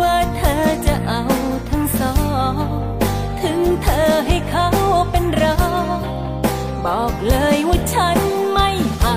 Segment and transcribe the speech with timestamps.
[0.00, 1.22] ว่าเธอจะเอา
[1.68, 2.14] ทั้งสอ
[2.52, 2.54] ง
[3.42, 4.68] ถึงเธอให้เขา
[5.10, 5.56] เป็นเรา
[6.86, 8.18] บอกเลยว่าฉัน
[8.52, 8.68] ไม่
[9.00, 9.16] เอา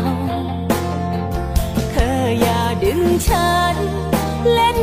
[1.92, 3.50] เธอยาดึงฉั
[4.54, 4.81] เล่น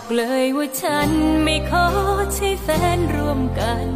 [0.00, 1.10] บอกเลยว่าฉัน
[1.44, 1.86] ไม่ขอ
[2.34, 3.88] ใช้แฟนร่วมกัน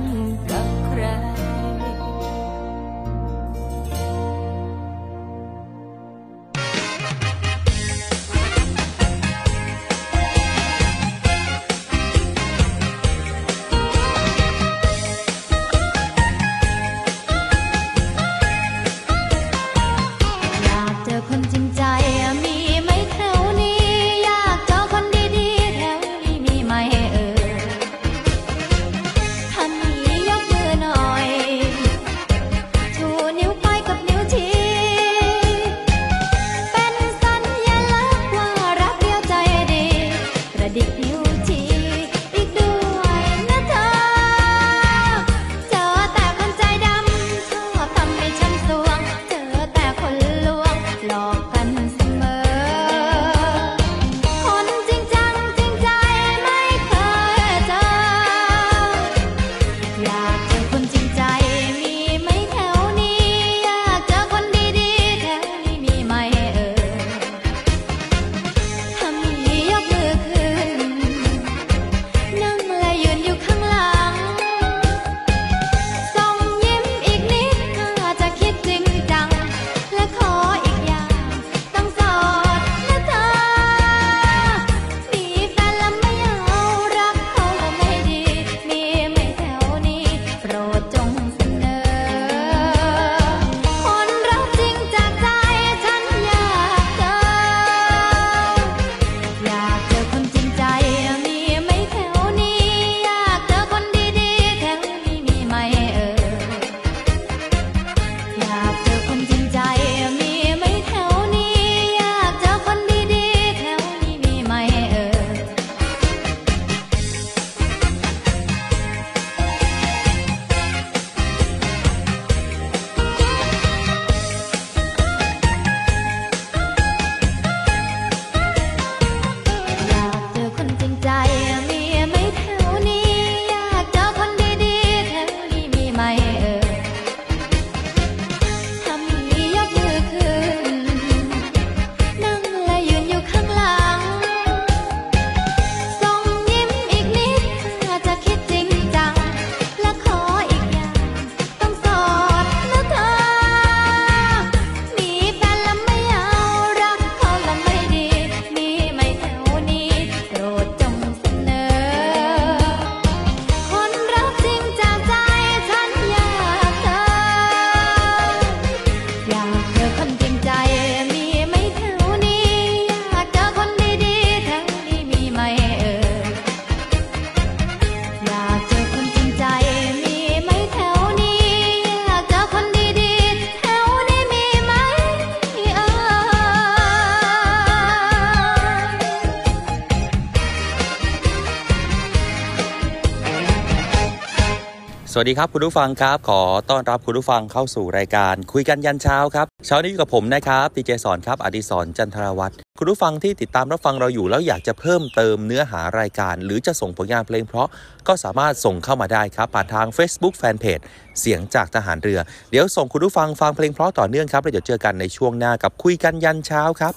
[195.17, 207.69] สวัสดีครับคุณผู้ฟังครับ ขอต้อนรับคุณผู้ฟังเข้าสู่รายการ คุยกันยันเช้าครับเช้านี้อยู่กับผมนะครับดีเจสอนครับอดิศรจันทรวัตรคุณผู้ฟังที่ติดตามรับฟังเราอยู่แล้วอยากจะเพิ่มเติมเนื้อหารายการ หรือจะส่งผลงานเพลงเพราะ
[208.09, 210.85] ก็สามารถส่งเข้ามาได้ครับผ่านทาง Facebook Fanpage
[211.21, 212.21] เสียงจากทหารเรือ
[212.51, 216.95] เดี๋ยวส่งคุณผู้ฟังฟังเพลงเพราะต่อเนื่องครับแล้วเดี๋ยวเจอกันในช่วงหน้ากับคุยกันยันเช้าครับ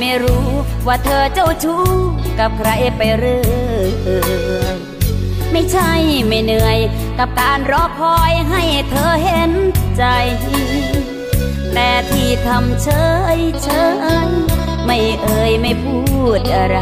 [0.00, 0.48] ไม่รู้
[0.86, 1.84] ว่าเธอเจ้าชู้
[2.38, 3.40] กับใครไปเรื่
[3.70, 4.76] อย
[5.52, 5.92] ไม่ใช่
[6.26, 6.78] ไม่เหนื่อย
[7.18, 9.52] กับการรอคอยให้เธอเห็น
[9.96, 10.04] ใจ
[11.74, 12.88] แต่ที่ทำเฉ
[13.36, 13.68] ยเฉ
[14.26, 14.30] ย
[14.84, 15.98] ไม่เอ่ยไม่พู
[16.38, 16.78] ดอะไร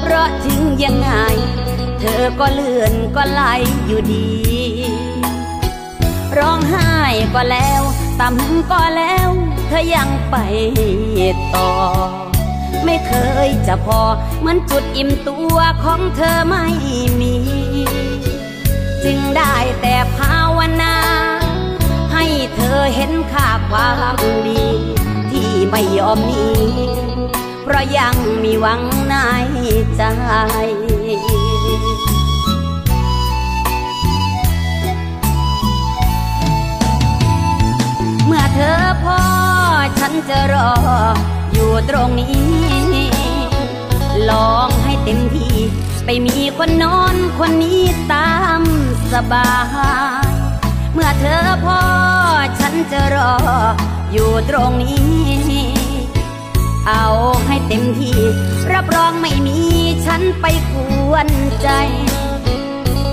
[0.00, 1.10] เพราะถึงยังไง
[2.00, 3.42] เธอก็เลื่อนก็ไหล
[3.86, 4.28] อยู่ดี
[6.38, 6.92] ร้องไห้
[7.34, 7.82] ก็แล้ว
[8.20, 9.30] ต่ำก็แล้ว
[9.68, 10.36] เธอยังไป
[11.54, 11.70] ต่อ
[12.84, 13.12] ไม่เค
[13.46, 14.00] ยจะพอ
[14.40, 16.66] เหมือนจุดอิ่มตัวของเธอไม่
[17.20, 17.36] มี
[19.04, 20.96] จึงได้แต่ภาวนา
[22.12, 24.16] ให้เธอเห็นค่าความ
[24.48, 24.64] ดี
[25.30, 26.46] ที่ไม่ยอมหนี
[27.62, 29.14] เพราะยังมีหวังใน
[29.96, 30.02] ใจ
[38.26, 39.18] เมื่อเธอพอ
[39.98, 40.70] ฉันจะรอ
[41.52, 42.38] อยู่ตรงนี้
[44.30, 45.56] ลองให้เต็มที่
[46.04, 48.62] ไปมีคนนอนคนนี้ตาม
[49.12, 49.52] สบา
[50.28, 50.32] ย
[50.92, 51.80] เมื่อเธอพอ
[52.58, 53.34] ฉันจะรอ
[54.12, 55.04] อยู่ตรงนี้
[56.88, 57.06] เอา
[57.46, 58.18] ให้เต็มที่
[58.72, 59.58] รับรองไม่มี
[60.06, 60.74] ฉันไปก
[61.10, 61.28] วน
[61.62, 61.68] ใจ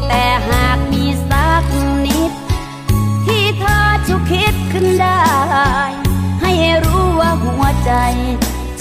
[0.07, 1.63] แต่หากมีสัก
[2.05, 2.31] นิด
[3.25, 5.21] ที่เธอชุกคิดขึ้นได้
[7.85, 7.91] ใจ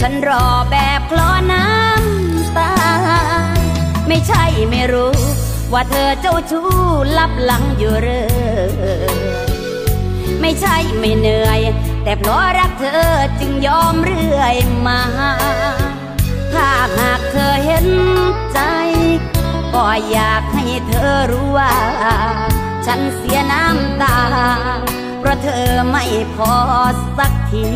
[0.01, 2.73] ฉันรอแบบคลอน้ำตา
[4.09, 5.15] ไม่ใช่ไม่รู้
[5.73, 6.69] ว่าเธอเจ้าชู้
[7.19, 9.19] ลับหลังอยู่เรื่อย
[10.41, 11.61] ไม่ใช่ไม่เหนื่อย
[12.05, 15.01] แต่เพราะรักเธอจึงยอมเรื่อยมา
[16.53, 17.89] ถ้าหากเธอเห็น
[18.53, 18.61] ใจ
[19.75, 21.75] ก็อยากให้เธอรู้ว่า
[22.87, 24.17] ฉันเสียน้ำตา
[25.21, 26.55] เพราะเธอไม่พอ
[27.19, 27.67] สักที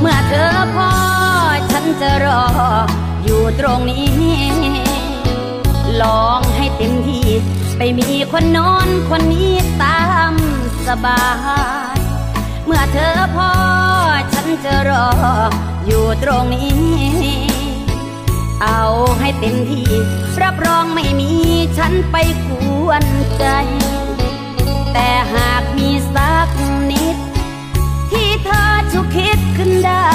[0.00, 0.90] เมื่อเธอพอ
[1.72, 2.44] ฉันจะรอ
[3.24, 4.08] อยู่ตรงนี้
[6.02, 7.26] ลองให้เต็มที่
[7.76, 10.00] ไปมีคนนอนคนนี้ตา
[10.30, 10.32] ม
[10.86, 11.22] สบา
[11.67, 11.67] ย
[12.70, 13.50] เมื่อเธอพอ
[14.32, 15.08] ฉันจะรอ
[15.86, 16.76] อยู่ตรงนี้
[18.62, 18.84] เอา
[19.18, 19.90] ให้เต็มที่
[20.42, 21.32] รับรองไม่มี
[21.78, 22.48] ฉันไปก
[22.86, 23.04] วน
[23.38, 23.44] ใจ
[24.92, 26.48] แต่หากมีสัก
[26.90, 27.16] นิด
[28.10, 30.08] ที่เธอชุกคิดขึ้นได้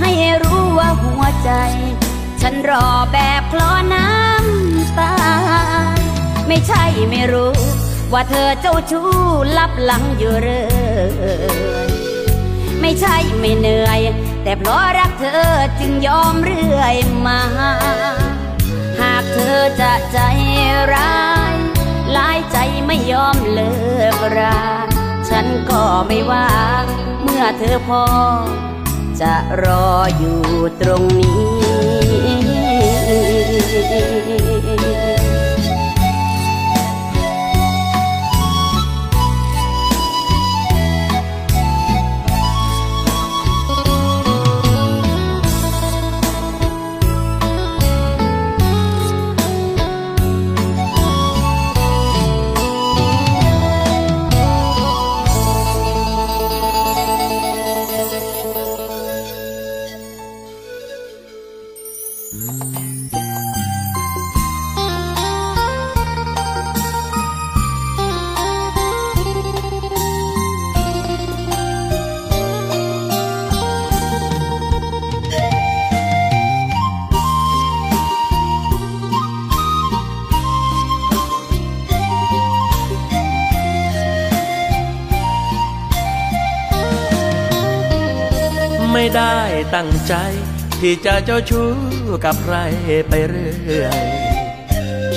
[0.00, 0.10] ให้
[0.42, 1.50] รู้ว่าหัวใจ
[2.40, 5.14] ฉันรอแบบคลอน้ำตา
[6.46, 7.81] ไม่ใช่ไม่รู้
[8.12, 9.10] ว่าเธอเจ้าชู้
[9.58, 11.90] ลับหลังอยู่เรื่อย
[12.80, 14.00] ไม่ใช่ไม่เหนื่อย
[14.42, 15.46] แต่เพราะรักเธอ
[15.80, 17.40] จึงยอมเรื่อยมา
[19.00, 20.18] หากเธอจะใจ
[20.94, 21.54] ร้าย
[22.12, 23.72] หลายใจไม่ยอมเลิ
[24.14, 24.62] กรา
[25.28, 26.48] ฉันก็ไม่ว่า
[27.22, 28.04] เมื่อเธอพอ
[29.20, 29.88] จะรอ
[30.18, 30.40] อยู่
[30.80, 31.42] ตรงนี้
[89.84, 90.16] ตั้งใจ
[90.80, 91.70] ที่จะเจ้าชู้
[92.24, 92.56] กับใคร
[93.08, 94.02] ไปเรื่อย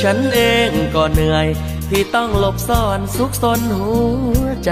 [0.01, 1.47] ฉันเองก็เหนื่อย
[1.89, 3.93] ที่ต้องหลบซ่อนซุกซนหั
[4.41, 4.71] วใจ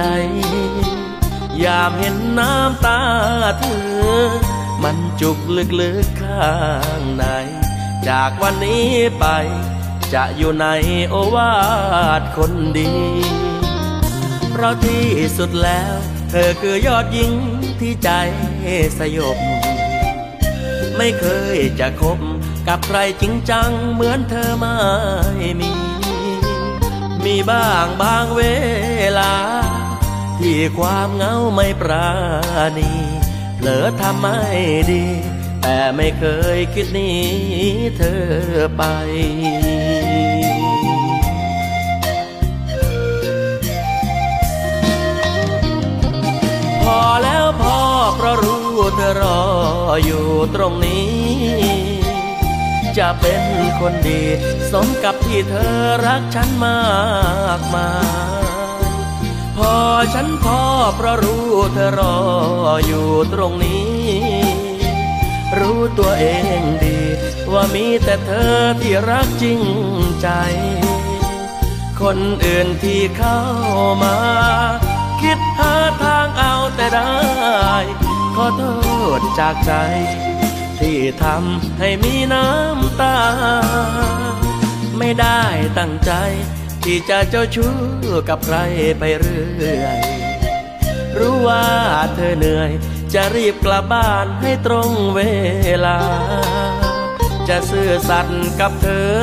[1.64, 3.00] ยามเห็นน้ำตา
[3.60, 4.30] เธอ
[4.84, 5.38] มันจุก
[5.82, 6.58] ลึกๆข้า
[7.00, 7.26] งใน
[8.08, 8.88] จากวันนี้
[9.20, 9.26] ไป
[10.14, 10.68] จะอยู่ใน
[11.10, 11.54] โอวา
[12.20, 12.94] ทคนดี
[14.52, 15.08] เพราะที่
[15.38, 15.94] สุดแล้ว
[16.30, 17.34] เธอคือยอดหญิง
[17.80, 18.10] ที่ใจ
[19.00, 19.40] สยบ
[20.98, 22.20] ไม่เคยจะคบ
[22.68, 24.78] กับใครจริงจังเหมือนเธอไม่
[25.60, 25.74] มี
[27.26, 28.42] มีบ้างบางเว
[29.20, 29.34] ลา
[30.40, 32.10] ที่ความเหงาไม่ปรา
[32.78, 32.92] ณี
[33.56, 34.40] เผลอทำไม่
[34.92, 35.04] ดี
[35.62, 37.12] แต่ไม่เคยคิดหนี
[37.98, 38.24] เธอ
[38.78, 38.84] ไป
[46.84, 47.78] พอแล้วพอ
[48.18, 48.63] เพราะรู้
[48.96, 49.42] เธอรอ
[50.06, 51.08] อยู่ตรงนี้
[52.98, 53.42] จะเป็น
[53.80, 54.22] คนดี
[54.72, 55.76] สมกับที่เธอ
[56.06, 56.82] รักฉันมา
[57.60, 57.92] กมา
[58.42, 58.44] ย
[59.58, 59.74] พอ
[60.14, 60.60] ฉันพอ
[60.96, 62.18] เพราะรู้เธอรอ
[62.86, 63.94] อยู่ตรงนี้
[65.60, 66.26] รู้ตัวเอ
[66.60, 67.00] งดี
[67.54, 69.62] ว่ามีแต่เธอที่รักจริง
[70.22, 70.30] ใจ
[72.02, 73.40] คนอื่นที่เข้า
[74.04, 74.16] มา
[75.22, 75.74] คิดหา
[76.04, 77.14] ทางเอาแต่ได้
[78.36, 78.64] ขอโท
[79.20, 79.74] ษจากใจ
[80.80, 83.18] ที่ทำให้มีน้ำตา
[84.98, 85.42] ไม่ได้
[85.78, 86.12] ตั้งใจ
[86.84, 87.74] ที่จะเจ้าชู้
[88.30, 88.58] กับใคร
[89.00, 90.00] ไปเรื่อย
[91.18, 91.66] รู้ว่า
[92.16, 92.72] เธอเหนื่อย
[93.14, 95.22] จะรีบกลับบ้านให้ตรงเว
[95.86, 96.00] ลา
[97.48, 99.14] จะซื่อสัตย์กับเธอ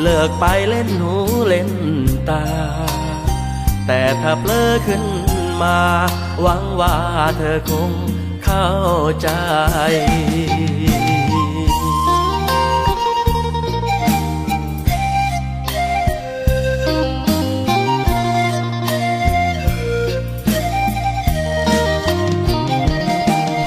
[0.00, 1.14] เลิกไปเล่นหู
[1.46, 1.70] เล่น
[2.28, 2.44] ตา
[3.86, 5.04] แต่ถ้าเพลอขึ้น
[5.62, 5.78] มา
[6.42, 6.94] หวังว่า
[7.38, 7.90] เธอคง
[8.50, 8.72] เข้า
[9.22, 9.28] ใจ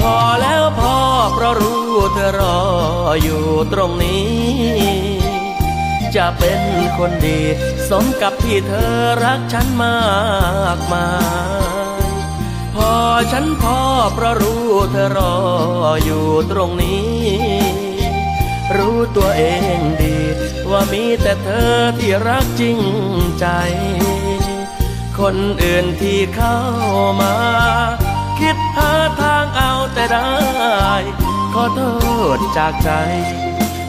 [0.02, 0.96] พอแล้วพอ
[1.34, 2.60] เพราะรู้เธอรอ
[3.24, 4.26] อยู่ตรงนี้
[6.16, 6.62] จะเป็น
[6.98, 7.40] คนดี
[7.90, 10.00] สมกับที่เธอรักฉันมา
[10.78, 11.08] กมา
[11.70, 11.71] ย
[12.75, 12.92] พอ
[13.32, 13.78] ฉันพอ
[14.13, 15.36] เพราะรู้เธอรอ
[16.04, 17.12] อยู่ตรงนี้
[18.78, 19.44] รู้ตัวเอ
[19.78, 20.16] งดี
[20.72, 22.80] ว่ามีแต่เธอที่รักจริง
[23.40, 23.48] ใจ
[25.20, 26.58] คนอื่นที่เข้า
[27.22, 27.34] มา
[28.40, 30.32] คิดหาทางเอาแต่ได้
[31.54, 31.82] ขอโท
[32.38, 32.92] ษจากใจ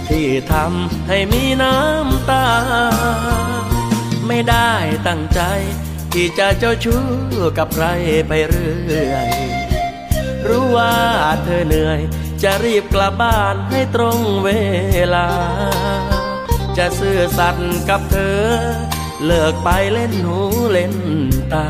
[0.08, 2.46] ที่ทำให้มีน้ำตา
[4.26, 4.70] ไม่ได้
[5.06, 5.40] ตั้งใจ
[6.12, 7.02] ที่จะเจ้าชู้
[7.58, 7.86] กับใคร
[8.28, 9.28] ไปเรื่อย
[10.48, 10.94] รู้ว่า
[11.44, 12.00] เธอเหนื่อย
[12.42, 14.48] จะรีบกลับบ้านให้ตรงเว
[15.14, 15.28] ลา
[16.76, 18.42] จะซื่อสัตย์กับเธอ
[19.24, 20.38] เลิกไปเล่นหู
[20.70, 20.94] เล่น
[21.52, 21.68] ตา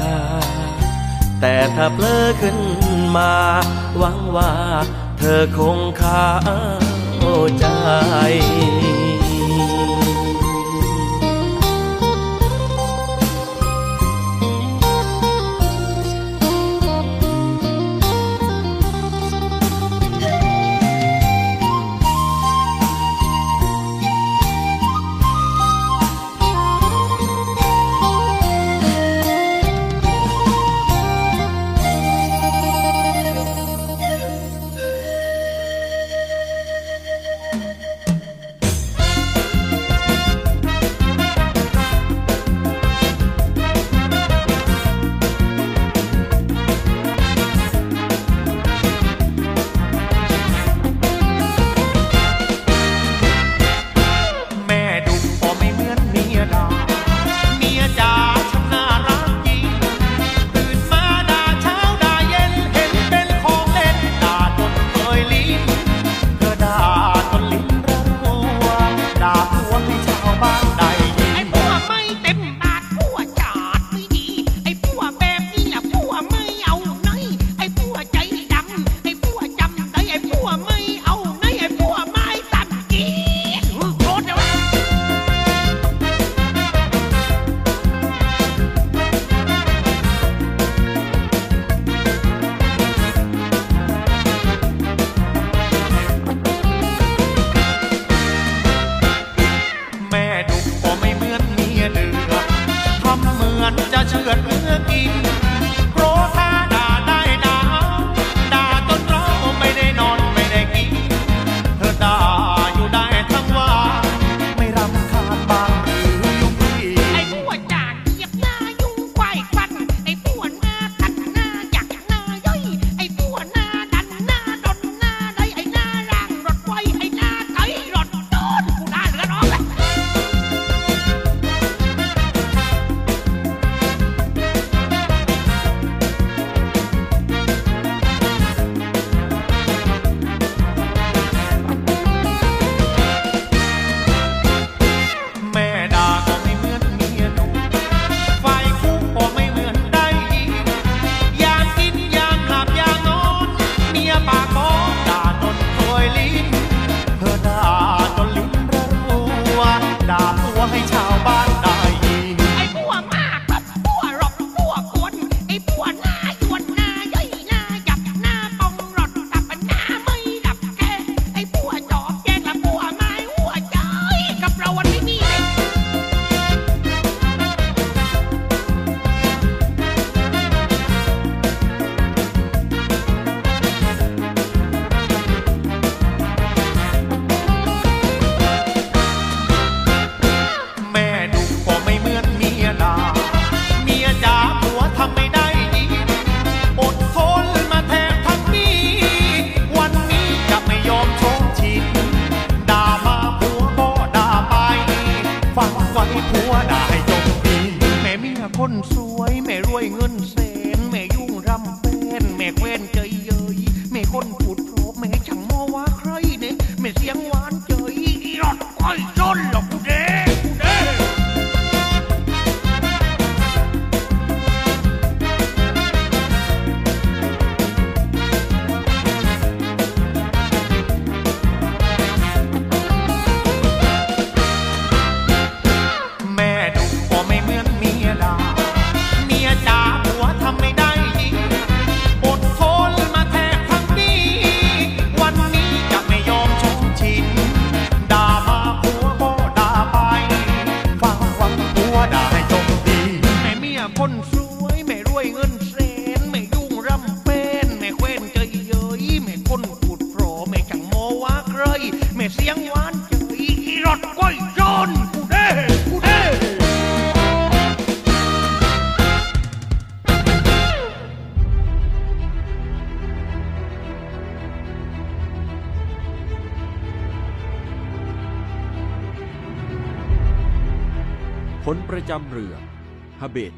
[1.40, 2.58] แต่ถ้าเพลอขึ้น
[3.16, 3.32] มา
[3.98, 4.52] หวังว่า
[5.18, 6.28] เธอคงเข้า
[7.58, 7.66] ใจ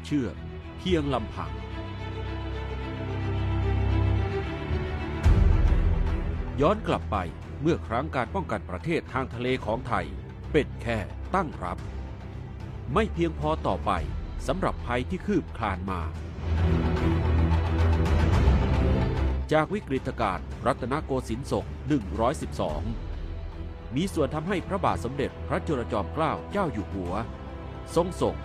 [0.05, 0.35] เชื่อก
[0.77, 1.51] เพียงลำพัง
[6.61, 7.17] ย้อนกลับไป
[7.61, 10.05] เมื่อครั้งการป้องกันประเทศทางทะเลของไทย
[10.51, 10.97] เป็นแค่
[11.35, 11.77] ตั้งรับ
[12.93, 13.91] ไม่เพียงพอต่อไป
[14.47, 16.01] สำหรับภัยที่คืบคลานมา
[19.51, 21.65] จากวิกฤตการณ์รัตนโกสินทร์ศก
[22.59, 27.13] 112 มีส่วนทำให้พระบาทสมเด็จพระจุลจอมเกล้าเจ้าอยู่หัว
[27.95, 28.35] ทรงส่ง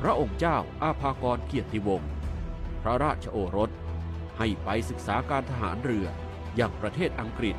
[0.00, 2.10] พระองค์เจ้าอาภากรเกียรติวงศ์
[2.82, 3.70] พระราชโอรส
[4.38, 6.06] ให้ไปศึกษาการทหารเรือ
[6.56, 7.56] อย่างประเทศอังกฤษ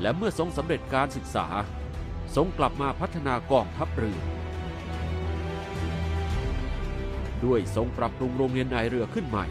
[0.00, 1.46] และเมื่อทรงสำเร็จการศึกษา
[2.36, 4.20] ทรงกลับมาพัฒนากองทัพเรือ
[7.44, 9.46] ด้วยทรงปรับปรุงโรงเรียนนายเรือขึ้นใหม่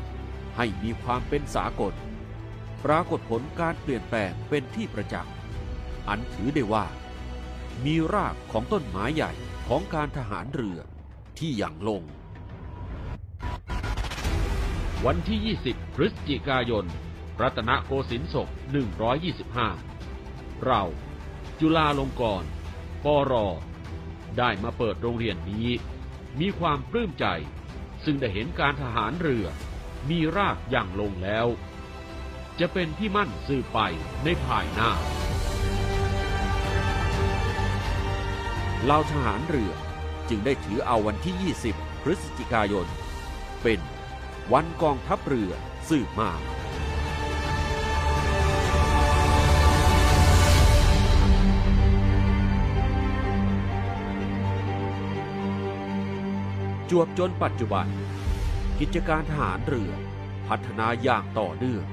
[0.57, 1.93] ให้มีความเป็นสากล
[2.85, 5.33] ปรากฏผลการเปลี่ยนแปลงเป็นที่ประจักษ์
[6.07, 6.85] อันถือได้ว่า
[7.85, 9.31] มีรากของต้นไม้ใหญ่
[9.67, 10.79] ของการทหารเรือ
[11.39, 12.03] ที่อย่างลง
[15.05, 16.85] วันที่ 20 พฤศจิกายน
[17.41, 18.49] รัตนโกสินทร์ศก
[19.75, 20.83] 125 เรา
[21.59, 22.49] จุฬาลงกรณ์
[23.05, 23.33] ปร
[24.37, 25.69] ได้มาเปิดโรงเรียนนี้
[26.39, 27.25] มีความปลื้มใจ
[28.05, 29.45] ซึ่งได้เห็นการทหารเรือ
[30.09, 31.47] มีรากอย่างลงแล้ว
[32.59, 33.79] จะเป็นที่มั่นสืบไป
[34.23, 34.91] ในภายหน้า
[38.83, 39.73] เหล่าทหารเรือ
[40.29, 42.87] จึงได้ถือเอาวันที่ 20 พฤศจิกายน
[43.63, 43.79] เป็น
[44.53, 45.51] วันกองทัพเรือ
[45.89, 46.31] สืบมา
[56.89, 57.87] จวบจนปัจจุบัน
[58.79, 59.91] กิจการทหารเรือ
[60.47, 61.85] พัฒนาอย่างต่อเนื่อง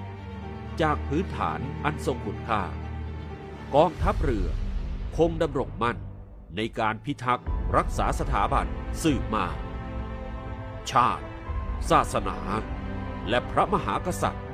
[0.83, 2.63] จากพื้นฐานอันทรงคุณค่า
[3.75, 4.47] กองทัพเรือ
[5.17, 5.97] คงดำรงมั่น
[6.57, 8.67] ในการพิทักษ์รักษาสถาบัน
[9.03, 9.47] สืบมา
[10.91, 11.25] ชาติ
[11.91, 12.39] ศาสนา
[13.29, 14.45] และพระมหากษัตริย์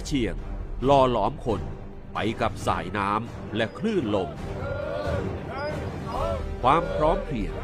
[0.00, 0.36] ระเชียง
[0.88, 1.60] ล่อหลอมคน
[2.14, 4.30] ไปกับสายน้ำและคลื่นลม
[6.62, 7.54] ความพร้อมเพรียง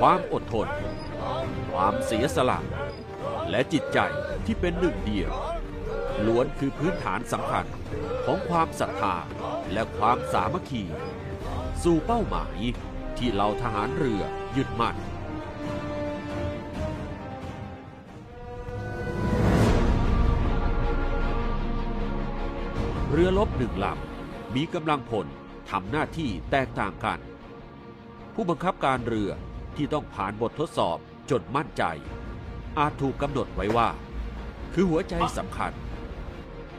[0.00, 0.68] ความอดทน
[1.72, 2.60] ความเสียสละ
[3.50, 3.98] และจิตใจ
[4.44, 5.30] ที่เป็นหนึ่งเดียว
[6.26, 7.66] ล้วนคือพื้นฐานสำคัญ
[8.24, 9.16] ของความศรัทธา
[9.72, 10.84] และความสามัคคี
[11.82, 12.58] สู่เป้าหมาย
[13.18, 14.22] ที่เราทหารเรือ
[14.56, 14.96] ยึดมั่น
[23.16, 25.26] เรือลบหนึ่งลำมีกำลังพล
[25.70, 27.18] ทำหน้าที่แตกต่างกัน
[28.34, 29.30] ผู้บังคับการเรือ
[29.76, 30.98] ที่ต้องผ่านบททดสอบ
[31.30, 31.82] จนมั่นใจ
[32.78, 33.88] อาจถูกกำหนดไว้ว่า
[34.72, 35.72] คือหัวใจสำคัญ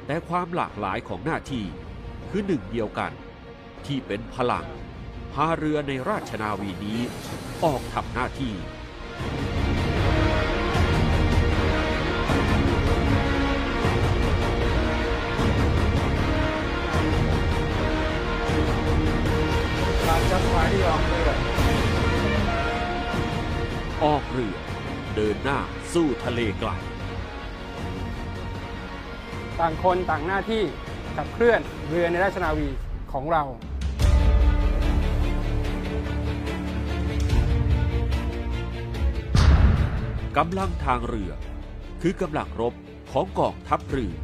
[0.05, 1.65] แต่ความหลากหลายของหน้าที่
[2.29, 3.11] คือหนึ่งเดียวกัน
[3.85, 4.65] ที่เป็นพลัง
[5.33, 6.99] พาเรือในราชนาวีนี้
[7.63, 8.53] ออกทำหน้าที่
[24.03, 24.55] ออกเรือ
[25.15, 25.59] เดินหน้า
[25.93, 26.69] สู้ทะเลไกล
[29.59, 30.63] ต่างคนต่างหน้าที่
[31.15, 32.69] ขับเคลื่อนเรือในราชนาวี
[33.11, 33.43] ของเรา
[40.37, 41.31] กำลังทางเรือ
[42.01, 42.73] คือกำลังรบ
[43.11, 44.15] ของกองทัพเรือ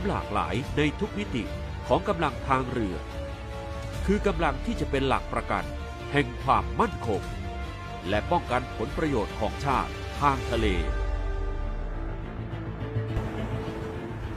[0.00, 1.42] ความหลากหลายในทุกมิติ
[1.88, 2.96] ของกำลังทางเรือ
[4.06, 5.64] คือกำลังที่จะเป็นหลักประกัน
[6.12, 7.22] แห่งความมั่นคง
[8.08, 10.66] และป้องกันผลประโยชน์ของชาติทางทะเล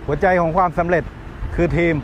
[0.05, 1.03] หัวใจของความสำเร็จ
[1.55, 1.95] คือทีม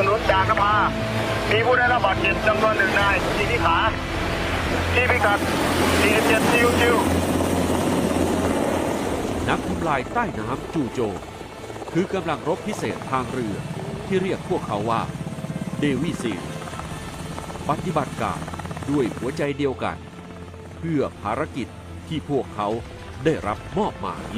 [0.00, 0.74] สนุนจากนภา
[1.50, 3.78] มีผู้ได้รับบาดเจ็บจำนวนหนึ่งนายที่ที่ขา
[4.94, 5.38] ที่พิกัด
[5.90, 6.96] 47ซิวซิว
[9.48, 11.00] นักทำลายใต้น้ำจูโจ
[11.92, 13.54] คือกำลังรบพิเศษทางเรือ
[14.06, 15.02] ที่เรียกพวกเขาว่า
[15.78, 16.34] เดวิซี
[17.68, 18.40] ปฏิบัติการ
[18.90, 19.96] ด้วยหัวใจเดียวกัน
[20.78, 21.68] เพื่อภารกิจ
[22.08, 22.68] ที่พวกเขา
[23.24, 24.34] ได้รับมอบหมาย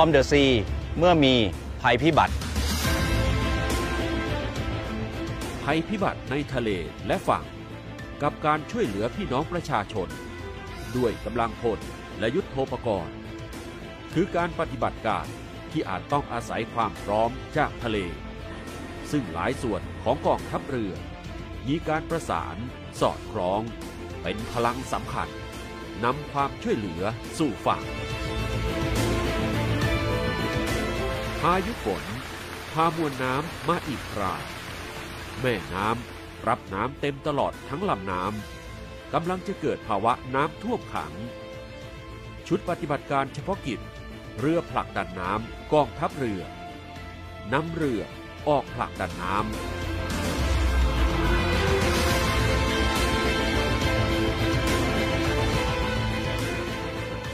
[0.00, 0.44] อร์มเดอะซี
[0.98, 1.34] เมื่อมี
[1.82, 2.34] ภัยพิบัติ
[5.64, 6.70] ภัยพิบัติในทะเล
[7.06, 7.44] และฝั่ง
[8.22, 10.08] กับการช่วยเหลือพี่น้องประชาชน
[10.96, 11.78] ด้วยกำลังพล
[12.18, 13.14] และยุทธโภปกรณ์
[14.12, 15.26] คือการปฏิบัติการ
[15.70, 17.98] ที่อาจต้องอาศัยความพร้อมจากทะเล
[19.10, 20.92] ซึ่งหลายส่วนของกองทัพเรือ
[21.68, 22.56] มีการประสาน
[23.00, 23.62] สอดคล้อง
[24.22, 25.28] เป็นพลังสำคัญ
[26.04, 27.02] นำความช่วยเหลือ
[27.38, 27.84] สู่ฝั่ง
[31.44, 32.04] พายุฝน
[32.72, 34.34] พามวลน้ำมาอีกครา
[35.40, 41.12] แม่น้ำรับน้ำเต็มตลอดทั้งลำน้ำกำลังจะเกิดภาวะน้ำท่วมขัง
[42.48, 43.80] ชุดปฏิบัติการเฉพาะกิจ
[44.38, 46.42] เรือผลักดันน้ำกองทัพเรือ
[47.52, 48.02] นำเรือ
[48.48, 49.44] ออกผลักดันน้ำ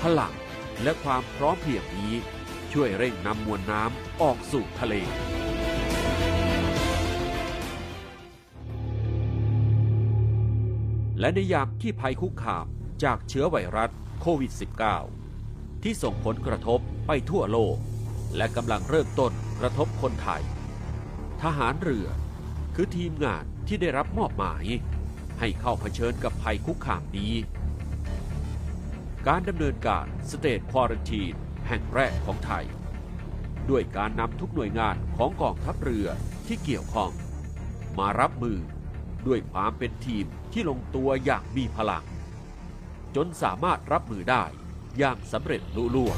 [0.01, 0.35] พลัง
[0.83, 2.14] และความพร้อมเพรียงนี้
[2.81, 4.95] ช่วยเร่งนำมวลน้ำออกสู่ทะเล
[11.21, 12.67] และในยามที่ภัยคุกคาม
[13.05, 14.53] จากเชื้อไวรัสโควิด
[15.17, 17.77] -19 ที่ส่งผลกระทบไปทั่วโลก
[18.37, 20.43] และกำลังเริ่มต้นกระทบคนไทย
[21.43, 22.09] ทหารเรือ
[22.75, 24.65] คือทีมงานที่ได้รับมอบหมาย
[25.39, 27.35] ให้เข้าเผชิญกับภัยคุกคามนี้
[29.27, 32.64] การดำเนินการสเตทควอรันทีน แห่งแรกของไทย
[33.70, 36.09] ด้วยการนำทุกหน่วยงานของกองทัพเรือ
[36.46, 37.11] ที่เกี่ยวข้อง
[37.98, 38.59] มารับมือ
[39.26, 42.05] ด้วยความเป็นทีมที่ลงตัวอย่างมีพลัง
[43.16, 44.44] จนสามารถรับมือได้
[44.98, 46.16] อย่างสำเร็จลุล่วง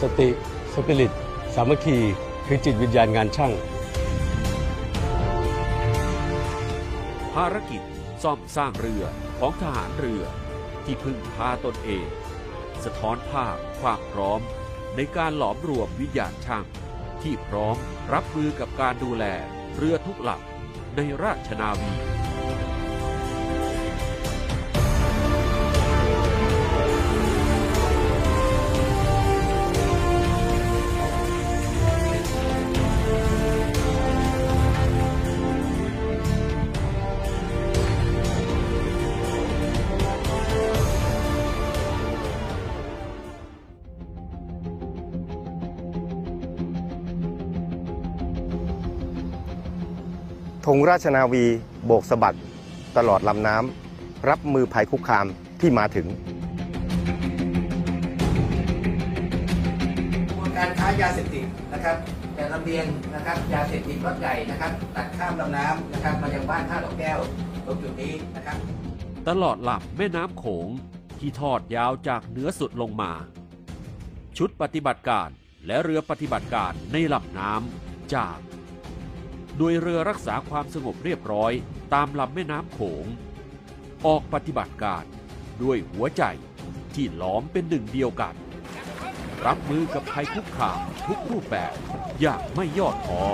[0.00, 0.28] สติ
[0.72, 1.12] สปิริต
[1.54, 1.98] สามัคคี
[2.46, 3.52] คือจิตวิญญาณงานช่าง
[7.32, 7.82] ภารกิจ
[8.24, 9.04] ซ่อมสร้างเรือ
[9.38, 10.24] ของทหารเรือ
[10.84, 12.06] ที่พึ่งพาตนเอง
[12.84, 14.40] สะท้อนภาพความพร้อม
[14.96, 16.64] ในการหลอมรวมวิญญาณช่าง
[17.22, 17.76] ที่พร้อม
[18.12, 19.24] รับมือกับการดูแล
[19.76, 21.92] เรือทุกลำในราชนาวี
[50.66, 51.44] ธงราชนาวี
[51.86, 52.36] โบกสะบัด
[52.96, 55.26] ตลอดลำน้ำรับมือภัยคุกคาม
[55.60, 56.06] ที่มาถึง
[60.58, 61.96] การค้ายาเสพติดนะครับ
[62.34, 67.18] แต่ลำเลียงนะครับยาเสพติดรถใหญ่นะครับตัดข้ามลำน้ำนะครับมายังบ้านท่าดอกแก้ว
[67.66, 68.58] ตรงจุดนี้นะครับ
[69.28, 70.68] ตลอดลำแม่น้ำโขง
[71.18, 73.12] ที่ทอดยาวจากเหนือสุดลงมา
[74.38, 75.28] ชุดปฏิบัติการ
[75.66, 78.36] และเรือปฏิบัติการในลำน้ำจาก
[79.58, 81.52] โดยเรือรักษาความสงบเรียบร้อย
[81.94, 83.06] ตามลำแม่น้ำโขง
[84.06, 85.04] ออกปฏิบัติการ
[85.62, 86.22] ด้วยหัวใจ
[86.94, 88.34] ที่ล้อมเป็นหนึ่งเดียวกัน
[89.46, 91.74] รับมือกับภัยคุกคามทุกรูปแบบ
[92.20, 93.24] อย่างไม่ย่อท้อ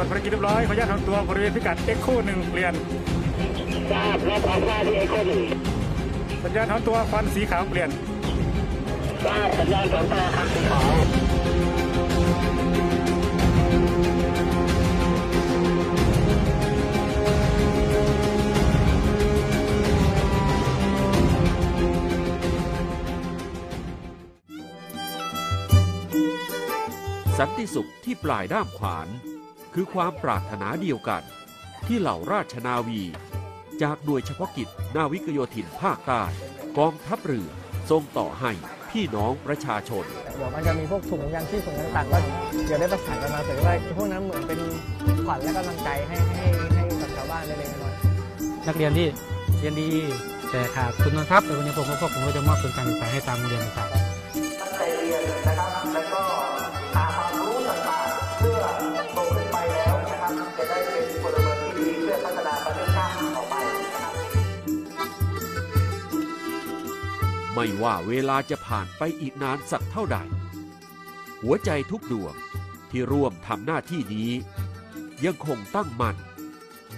[0.00, 2.74] รับทราบปฏิบัติภารกิจเรียบร้อยขออนุญาตตำบลบริเวณพิกัดเอ็กโคหนึ่งเปลี่ยน
[3.90, 5.42] ทราบรับทราบที่เอ็กโคหนึ่ง
[6.44, 7.90] สัญญาณทำตัวควันสีขาวเปลี่ยน
[9.24, 11.30] ทราบสัญญาณทำตัวควันสีขาว
[27.38, 29.08] สันติสุขที่ปลายด้ามขวาน
[29.74, 31.22] คือความปรารถนาเดียวกัน
[31.86, 33.02] ที่เหล่าราชนาวี
[33.82, 36.22] จากหน่วยเฉพาะกิจนาวิกโยธินภาคใต้
[36.78, 37.48] กองทัพเรือ
[37.90, 38.52] ส่งต่อให้
[38.90, 40.04] พี่น้องประชาชน
[40.36, 42.18] เดี๋ยวมันจะมีพวกถุงยางชีพถุงต่างๆก็
[42.66, 44.60] เดี๋ยวได้ประสานกันมาเสร็จว่าพวกนั้นเหมือนเป็น
[45.26, 47.94] ขวัญและกำลังใจให้ให้ให้กับชาวบ้านเล็กๆน้อย
[48.66, 49.08] นักเรียนที่
[49.58, 49.88] เรียนดี
[50.50, 56.29] แต่ขาดทุนทรัพย์ในวันนี้ผมก็พวกผมก็จะมอบทุนการศึกษาให้ตามโรงเรียนต่างๆตั้งใจเรียนนะครับแล้วก็
[67.62, 70.18] ไม่ว่าเวลาจะผ่านไปอีกนานสักเท่าใด
[71.42, 72.34] หัวใจทุกดวง
[72.90, 74.30] ที่ร่วมทำหน้าที่นี้
[75.24, 76.16] ยังคงตั้งมั่น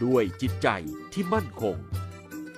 [0.05, 0.69] ด้วยจิตใจ
[1.13, 1.77] ที่มั่นคง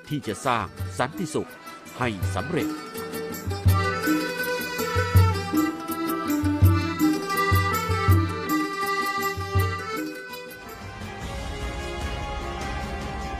[0.08, 0.66] ที่จะสร้าง
[0.98, 1.50] สันติสุข
[1.98, 2.68] ให้สำเร็จ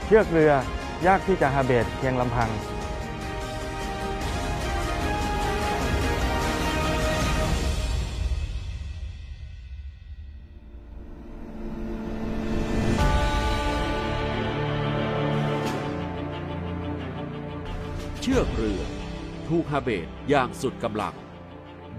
[0.04, 0.52] เชือกเรือ
[1.06, 2.50] ยากที่จะฮาเบตเพียงลำพัง
[19.56, 21.14] ถูกฮาเบตอย่างสุดกำลัง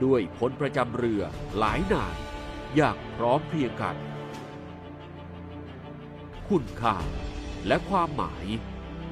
[0.04, 1.22] ด้วยพลประจำเรือ
[1.58, 2.16] หลายนาย
[2.76, 3.96] อย่างพร้อมเพรียงกัน
[6.50, 6.96] คุณค่า
[7.68, 8.46] และความหมาย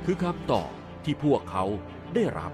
[0.06, 0.71] คือคำตอบ
[1.03, 1.63] ที่พวกเขา
[2.15, 2.51] ได้รับ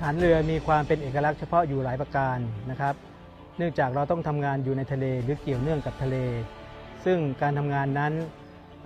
[0.00, 2.38] ฐานเรือมีความเป็นเอกลักษณ์เฉพาะอยู่หลายประการ
[2.70, 2.94] นะครับ
[3.58, 6.16] เนื่องจากเราต้องทำงานอยู่ในทะเลหรือเกี่ยวเนื่องกับทะเล
[7.04, 8.14] ซึ่งการทำงานนั้น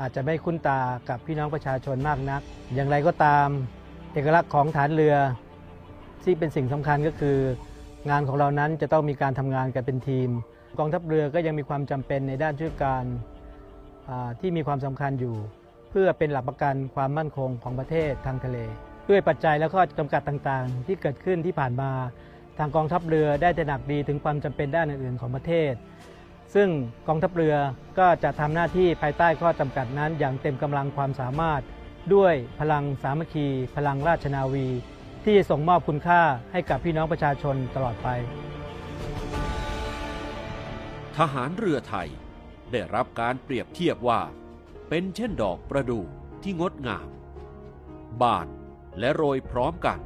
[0.01, 2.43] อาจจะไม่คุ้นตากับพี่น้องประชาชนมากนัก
[2.75, 3.49] อย่างไรก็ตาม
[4.13, 5.17] เอกลักษณ์ของฐานเรือ
[6.25, 7.39] ที่เป็นสิ่งสำคัญก็คือ
[8.11, 10.29] งานของเรานั้นจะต้องมีการทำงานกันเป็นทีม
[10.79, 13.05] กองทัพเรือก็ยังมีความจำเป็นในด้านช่วยการ
[14.41, 15.37] ที่มีความสำคัญอยู่
[15.91, 18.59] เพื่อเป็นหลักประกันความมั่นคงของประเทศทางทะเล
[19.09, 21.91] ด้วยปัจจัยและข้อจำกัดต่างๆ ที่เกิดขึ้นที่ผ่านมา
[22.59, 25.73] ทางกองทัพเรือได้ตระหนักดีถึงความจำเป็นด้านอื่นๆของประเทศ
[26.55, 26.69] ซึ่ง
[27.09, 27.57] กองทัพเรือ
[27.99, 31.63] ก็จะทำหน้าที่ภายใต้ข้อจำกัดนั้นอย่างเต็มกำลังความสามารถ
[32.15, 34.67] ด้วยพลังสามัคคี พลังราชนาวี
[35.25, 38.09] ที่จะส่งมอบคุณค่าให้กับพี่น้องประชาชนตลอดไป
[41.17, 42.09] ทหารเรือไทย
[42.73, 44.21] ได้รับการเปรียบเทียบว่า
[44.89, 46.05] เป็นเช่นดอกประดู่
[46.43, 47.09] ที่งดงาม
[48.23, 48.49] บาน
[48.99, 49.99] และโรยพร้อมกัน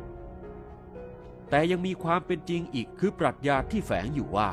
[1.51, 4.51] แต่ยังมีความเป็นจริงอีกคือปรัชญาที่แฝงอยู่ว่า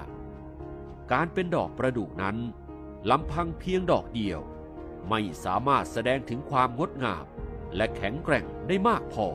[1.11, 2.37] การเป็นดอกประดู่นั้น
[3.09, 4.39] ลำพังเพียงดอกเดียว
[5.09, 7.25] ไม่สามารถแสดงถึงความงดงาม
[7.75, 9.27] และแข็งแกร่งได้มากพอ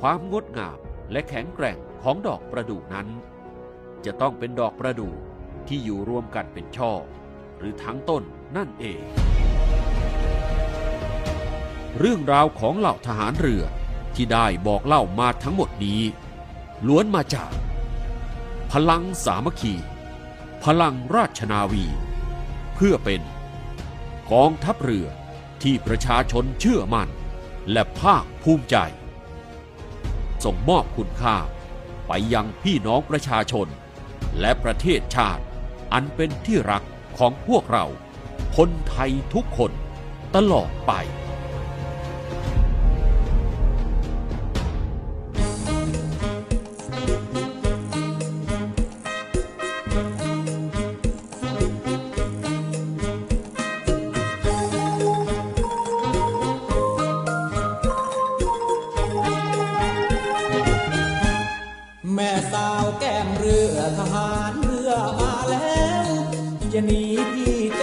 [0.00, 0.78] ความงดงาม
[1.12, 3.08] และแข็งแกร่งของดอกประดู่นั้น
[4.04, 5.14] จะต้องเป็นดอกประดู่
[5.68, 6.92] ที่อยู่รวมกันเป็นช่อ
[7.58, 8.22] หรือทั้งต้น
[8.56, 9.02] นั่นเอง
[11.98, 13.64] เรื่องราวของเหล่าทหารเรือ
[14.14, 16.02] ที่ได้บอกเล่ามาทั้งหมดนี้
[16.86, 17.52] ล้วนมาจาก
[18.72, 19.74] พลังสามัคคี
[20.68, 21.84] พลังราชนาวี
[22.74, 23.22] เพื่อเป็น
[24.32, 25.08] กองทัพเรือ
[25.62, 27.08] ที่ประชาชนเชื่อมั่น
[27.72, 28.76] และภาคภูมิใจ
[30.44, 31.36] ส่งมอบคุณค่า
[32.06, 33.66] ไปยังพี่น้องประชาชน
[34.40, 35.42] และประเทศชาติ
[35.92, 36.82] อันเป็นที่รัก
[37.18, 37.86] ของพวกเรา
[38.56, 39.72] คนไทยทุกคน
[40.36, 40.92] ตลอดไป
[66.80, 67.81] 美丽的。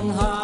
[0.00, 0.39] one heart.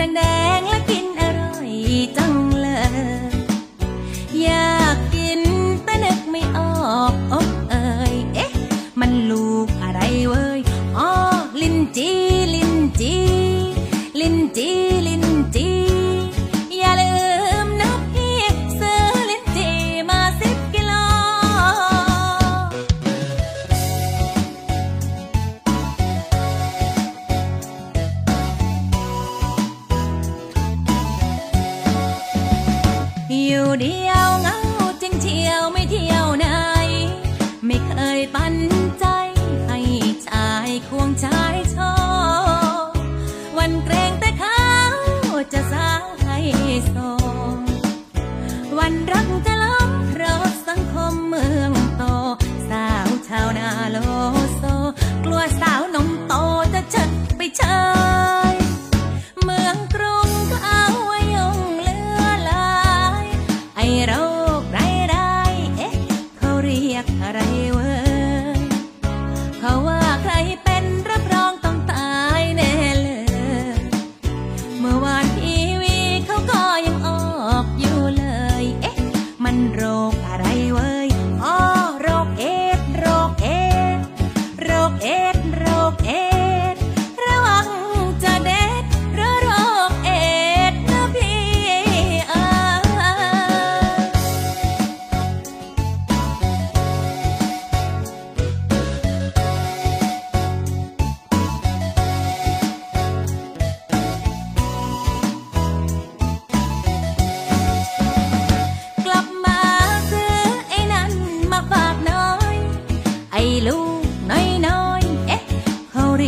[0.00, 0.47] ดังแดง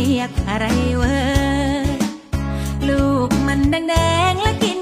[0.01, 0.65] เรียกอะไร
[0.97, 1.15] เวอ
[2.87, 3.95] ลูกมันแดงแด
[4.31, 4.80] งและกิน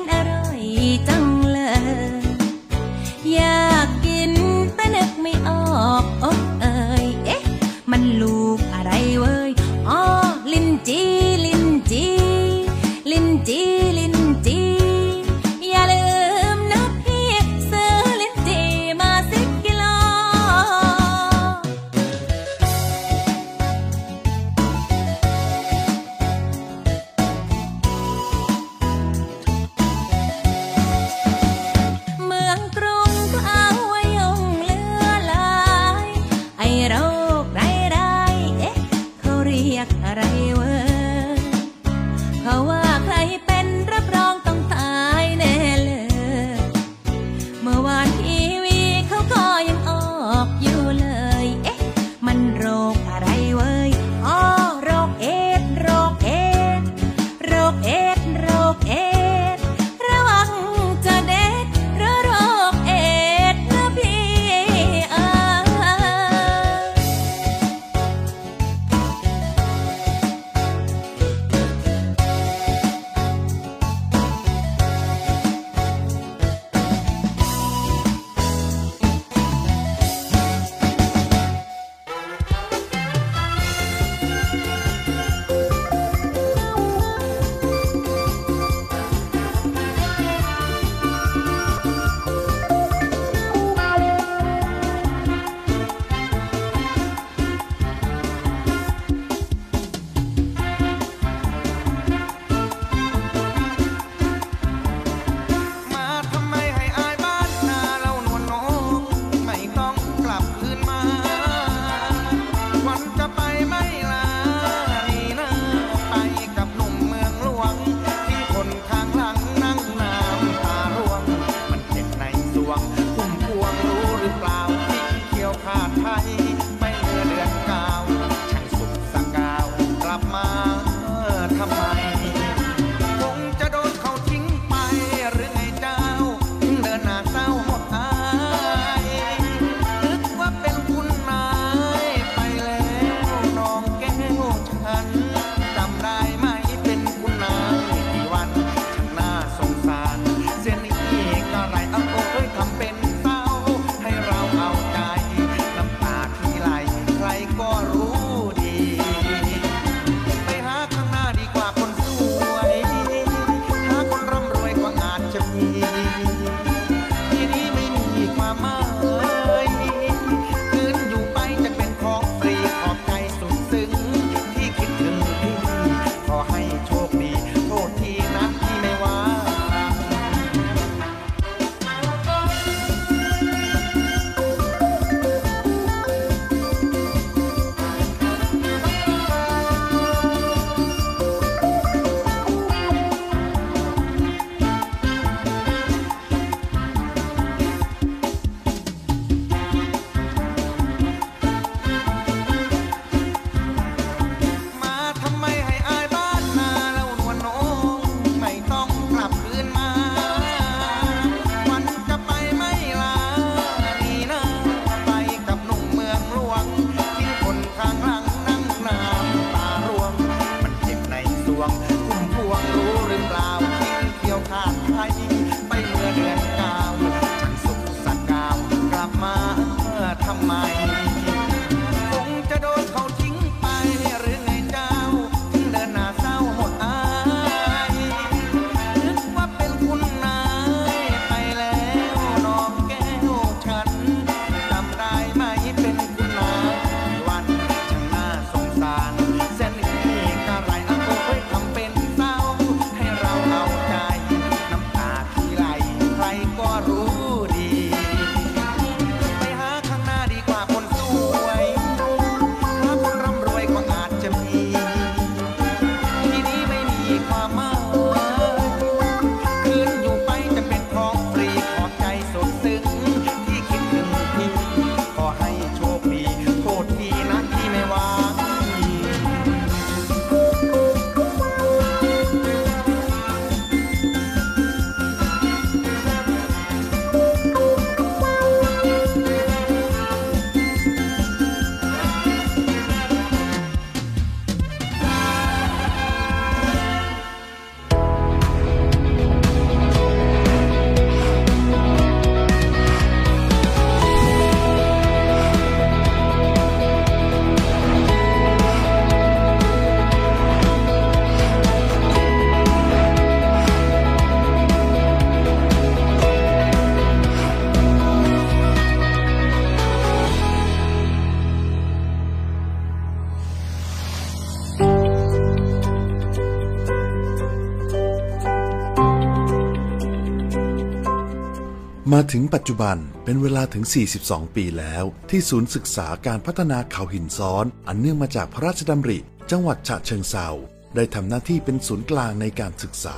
[332.20, 333.84] าถึงปัจจุบันเป็นเวลาถึง
[334.20, 339.20] 42 ปีแล้ว ที่ศูนย์ศึกษาการพัฒนาเขาหินซ้อน อันเนื่องมาจากพระราชดำริ
[339.52, 340.48] จังหวัดฉะเชิงเซา
[340.96, 343.18] ได้ทำหน้าที่เป็นศูนย์กลางในการศึกษา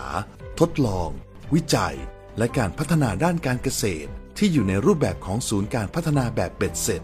[0.60, 1.10] ทดลอง
[1.54, 1.96] วิจัย
[2.38, 7.02] และการพัฒนาด้านการเกษตร ที่อยู่ในรูปแบบของศูนย์การพัฒนาแบบเบ็ดเสร็จ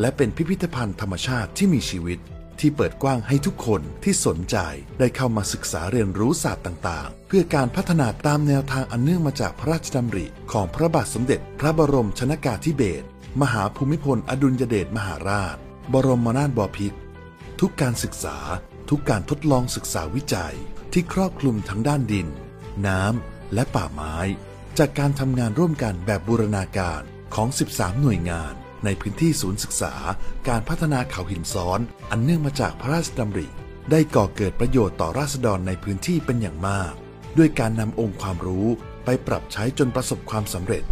[0.00, 2.18] และเป็นพิพิธภัณฑ์ธรรมชาติที่มีชีวิต
[2.60, 4.56] ที่เปิดกว้างให้ทุกคนที่สนใจ
[4.98, 13.06] ได้เข้ามาศึกษาเรียนรู้ศาสตร์ต่าง ๆ เพื่อการพัฒนาตามแนวทางอันเนื่องมาจากพระราชดำริของพระบาทสมเด็จ พระบรมชนากาธิเบศร
[13.40, 15.56] มหาภูมิพลอดุลยเดชมหาราช
[15.92, 16.98] บรมนาถบพิตร
[17.60, 18.38] ทุกการศึกษา
[18.88, 20.56] ทุกการทดลองศึกษาวิจัย
[20.92, 22.28] ที่ครอบคลุมทั้งด้านดิน
[22.86, 24.16] น้ำและป่าไม้
[24.78, 27.02] จากการทำงานร่วมกันแบบบูรณาการ
[27.34, 28.54] ของ 13 หน่วยงาน
[28.84, 29.94] ในพื้นที่ศูนย์ศึกษา
[30.48, 33.48] การพัฒนาเขาหินซ้อน อันเนื่องมาจากพระราชดำริ
[33.90, 36.92] ได้ก่อเกิดประโยชน์ต่อราษฎรในพื้นที่เป็นอย่างมาก
[37.38, 38.66] ด้วยการนำองค์ความรู้
[39.04, 40.84] ไปปรับใช้จนประสบความสำเร็จ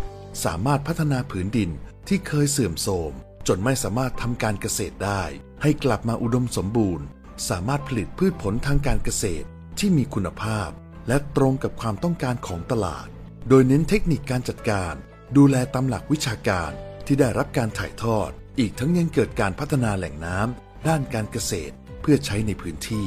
[0.44, 1.70] สามารถพัฒนาผืนดิน
[2.08, 3.12] ที่เคยเสื่อมโทรม
[3.48, 5.22] จนไม่สามารถทำการเกษตรได้
[5.62, 7.04] ให้กลับมาอุดมสมบูรณ์
[7.48, 9.46] สามารถผลิตพืชผลทางการเกษตร
[9.78, 10.70] ที่มีคุณภาพ
[11.08, 13.06] และตรงกับความต้องการของตลาด
[13.48, 14.94] โดยเน้นเทคนิคการจัดการ
[15.36, 16.72] ดูแลตามหลักวิชาการ
[17.10, 23.06] ที่ได้รับการถ่ายทอด อีกทั้งยังเกิดการพัฒนาแหล่งน้ำด้านการเกษตรเพื่อใช้ในพื้นที่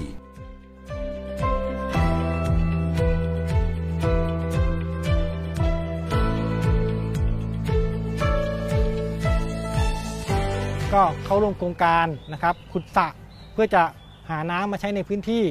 [10.93, 13.07] ก็เข้าร่วมโครงการนะครับขุดสระ
[13.53, 13.83] เพื่อจะ
[14.29, 15.43] หาน้ำมาใช้ในพื้นที่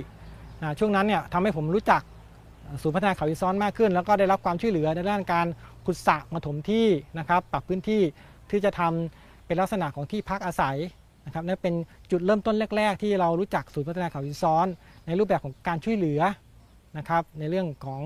[0.62, 2.02] นะช่วงนั้นเนี่ยทำให้ผมรู้จัก
[2.82, 5.46] ศูนย์พัฒนาเขาอีซ้อนมากขึ้น แล้วก็ได้รับความช่วยเหลือในด้านการ
[5.86, 6.86] ขุดสระมาถมที่
[7.18, 8.02] นะครับ ปรับพื้นที่
[8.52, 10.76] ที่จะทำเป็นลักษณะของที่พักอาศัย
[11.26, 11.74] นะครับนั่นเป็น
[12.10, 14.66] จุดเริ่มต้นแรก ๆ ที่เรารู้จักศูนย์พัฒนาเขาอีซ้อน
[15.06, 16.20] ในรูปแบบของการช่วยเหลือ
[16.98, 18.02] นะครับในเรื่องของ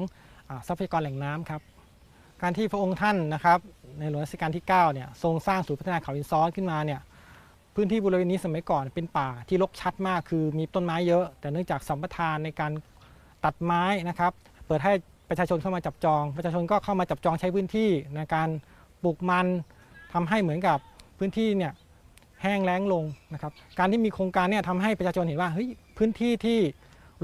[0.66, 1.60] ทรัพยากรแหล่งน้ำครับ
[2.42, 3.58] การที่พระองค์ท่านนะครับ
[3.98, 7.00] ในหลวงรัชกาลที่9เนี่ยทรงสร้างศูนย์พัฒนาเขาอินซ้อนขึ้นมาเนี่ย
[7.74, 12.72] พื้นที่บริเวณนี้สมัยก่อนเป็นป่าที่รกชัดมากคือมีต้นไม้เยอะ แต่เนื่องจากสัมปทานในการ
[13.44, 14.32] ตัดไม้นะครับ
[14.66, 14.92] เปิดให้
[15.28, 18.48] ประชาชนเข้ามาจับจอง ประชาชนก็เข้ามาจับจองใช้พื้นที่ในการ
[19.02, 19.46] ปลูกมัน
[20.14, 20.78] ทำให้เหมือนกับ
[21.18, 21.72] พื้นที่เนี่ย
[22.42, 23.04] แห้งแล้งลง
[23.34, 26.58] นะครับ การที่มีโครงการเนี่ยทำให้ประชาชนเห็นว่าเฮ้ยพื้นที่ที่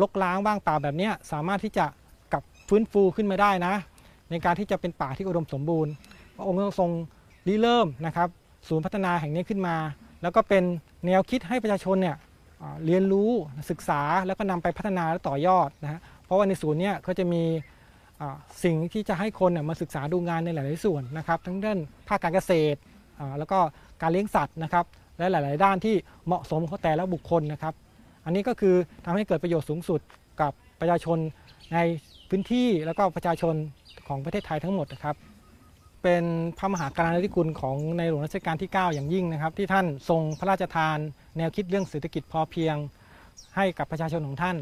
[0.01, 1.87] รกร้างว่างเปล่าแบบนี้สามารถที่จะ
[2.33, 3.75] กลับฟื้นฟูขึ้นมาได้นะ
[4.31, 5.93] ในการที่จะเป็นป่าที่อุดมสมบูรณ์
[6.37, 6.91] พระองค์ทรง
[7.49, 8.29] ริเริ่มนะครับ
[8.69, 9.77] ศูนย์พัฒนาแห่งนี้ขึ้นมา
[10.23, 10.63] แล้วก็เป็น
[11.07, 12.17] แนวคิดให้ประชาชนเนี่ย
[12.87, 13.31] เรียนรู้
[13.71, 17.43] ศึกษาแล้วก็นำไปพัฒนาและต่อยอดนะฮะเพราะว่าในศูนย์เนี่ยเขาจะมี
[18.65, 22.79] สิ่งที่จะให้คนมาศึกษาดูงานในหลาย ๆ ส่วนนะครับ ทั้งด้านภาคการเกษตร
[23.39, 23.59] แล้วก็
[24.03, 24.85] การเลี้ยงสัตว์นะครับ
[25.19, 25.95] และหลาย ๆ ด้านที่
[26.27, 27.75] เหมาะสมของแต่ละบุคคลนะครับ
[28.25, 30.01] อันนี้ก็คือทำให้เกิดประโยชน์สูงสุด
[30.41, 31.19] กับประชาชน
[31.75, 31.79] ใน
[32.29, 33.55] พื้นที่แล้วก็ประชาชน
[34.09, 35.17] ของประเทศไทยทั้งหมดนะครับ
[36.03, 36.25] เป็น
[36.59, 40.99] พระมหากรุณาธิคุณของในหลวงรัชกาลที่ 9 อย่างยิ่งนะครับ ที่ท่านทรงพระราชทาน
[41.39, 42.77] แนวคิดเรื่องเศรษฐกิจพอเพียง
[43.57, 44.57] ให้กับประชาชนของท่าน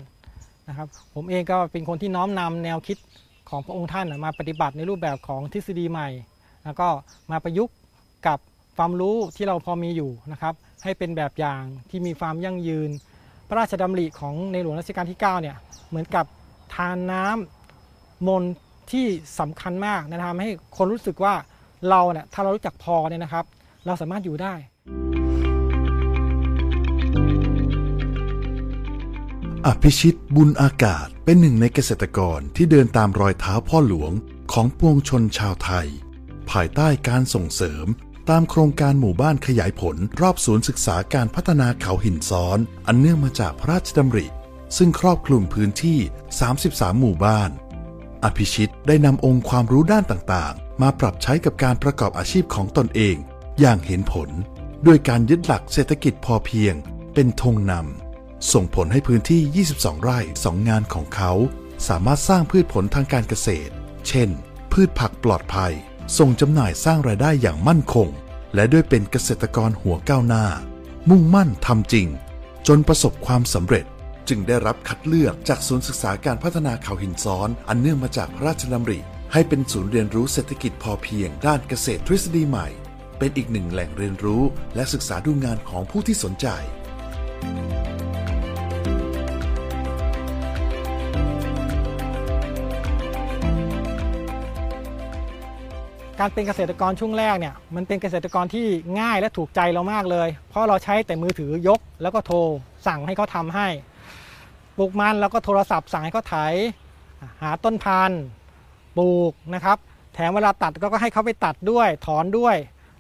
[0.69, 2.99] นะครับ ผมเองก็เป็นคนที่น้อมนำแนวคิด
[3.49, 6.09] ของพระองค์ท่านมาปฏิบัติในรูปแบบของทฤษฎีใหม่
[6.65, 6.89] แล้วก็
[7.31, 7.75] มาประยุกต์
[8.27, 8.39] กับ
[8.77, 12.91] ความรู้ที่เราพอมีอยู่นะครับ ให้เป็นแบบอย่างที่มีความยั่งยืน
[13.49, 15.57] พระราชดำริของในหลวงรัชกาลที่ 9 เนี่ย
[15.89, 16.25] เหมือนกับ
[16.75, 18.55] ทานน้ำมนต์
[18.93, 19.07] ที่
[19.41, 21.35] สำคัญมากนะทำให้คนรู้สึกว่า
[21.91, 23.45] เราเนี่ยถ้าเรารู้จักพอเนี่ยนะครับ
[23.87, 24.55] เราสามารถอยู่ได้
[29.71, 34.13] อภิชิตบุญอากาศเป็นหนึ่งในเกษตรกรที่เดินตามรอยเท้าพ่อหลวง
[34.53, 35.89] ของปวงชนชาวไทย
[36.51, 37.87] ภายใต้การส่งเสริม
[38.31, 44.27] ตามโครงการหมู่บ้านขยายผลรอบศูนย์ศึกษาการพัฒนาเขาหินซ้อน อันเนื่องมาจากพระราชดำริ
[44.77, 45.99] ซึ่งครอบคลุมพื้นที่
[46.49, 47.51] 33 หมู่บ้าน
[48.25, 53.17] อภิชิตได้นำองค์ความรู้ด้านต่างๆ มาปรับใช้กับการประกอบอาชีพของตนเอง
[53.61, 54.29] อย่างเห็นผล
[54.87, 56.75] ด้วยการยึดหลักเศรษฐกิจพอเพียง
[57.15, 58.08] เป็นธงนำ
[58.53, 61.33] ส่งผลให้พื้นที่ 22 ไร่ 2 งานของเขา
[61.89, 63.73] สามารถสร้างพืชผลทางการเกษตร
[64.09, 64.29] เช่น
[64.73, 65.73] พืชผักปลอดภัย
[66.19, 68.09] ส่งจำหน่ายสร้างรายได้อย่างมั่นคง
[68.55, 70.47] และด้วยเป็นเกษตรกรหัวก้าวหน้า
[71.11, 72.07] มุ่งมั่นทำจริง
[72.69, 73.85] จนประสบความสำเร็จ
[74.29, 79.01] จึงได้รับคัดเลือกจากศูนย์ศึกษาการพัฒนาเขาหินซ้อน อันเนื่องมาจากพระราชดำริ
[79.33, 82.69] ให้เป็นศูนย์เรียนรู้เศรษฐกิจพอเพียง ด้านเกษตรทฤษฎีใหม่
[83.19, 84.43] เป็นอีกหนึ่งแหล่งเรียนรู้
[84.75, 86.49] และศึกษาดูงานของผู้ที่สนใจ
[96.21, 98.67] การเป็นเกษตรกรช่วงแรกเนี่ยมันเป็นเกษตรกรที่
[99.01, 102.37] ง่ายและถูกใจเรามากเลย เพราะเราใช้แต่มือถือยกแล้วก็โทร
[102.87, 103.69] สั่งให้เขาทำให้
[104.79, 106.37] ปลูกมันแล้วก็โทรศัพท์สั่งให้เขาไถ
[107.43, 108.23] หาต้นพันธุ์
[108.97, 109.79] ปลูกนะครับ
[110.15, 112.57] แถแถมเวลาตัดก็ให้เขาไปตัดด้วยถอนด้วย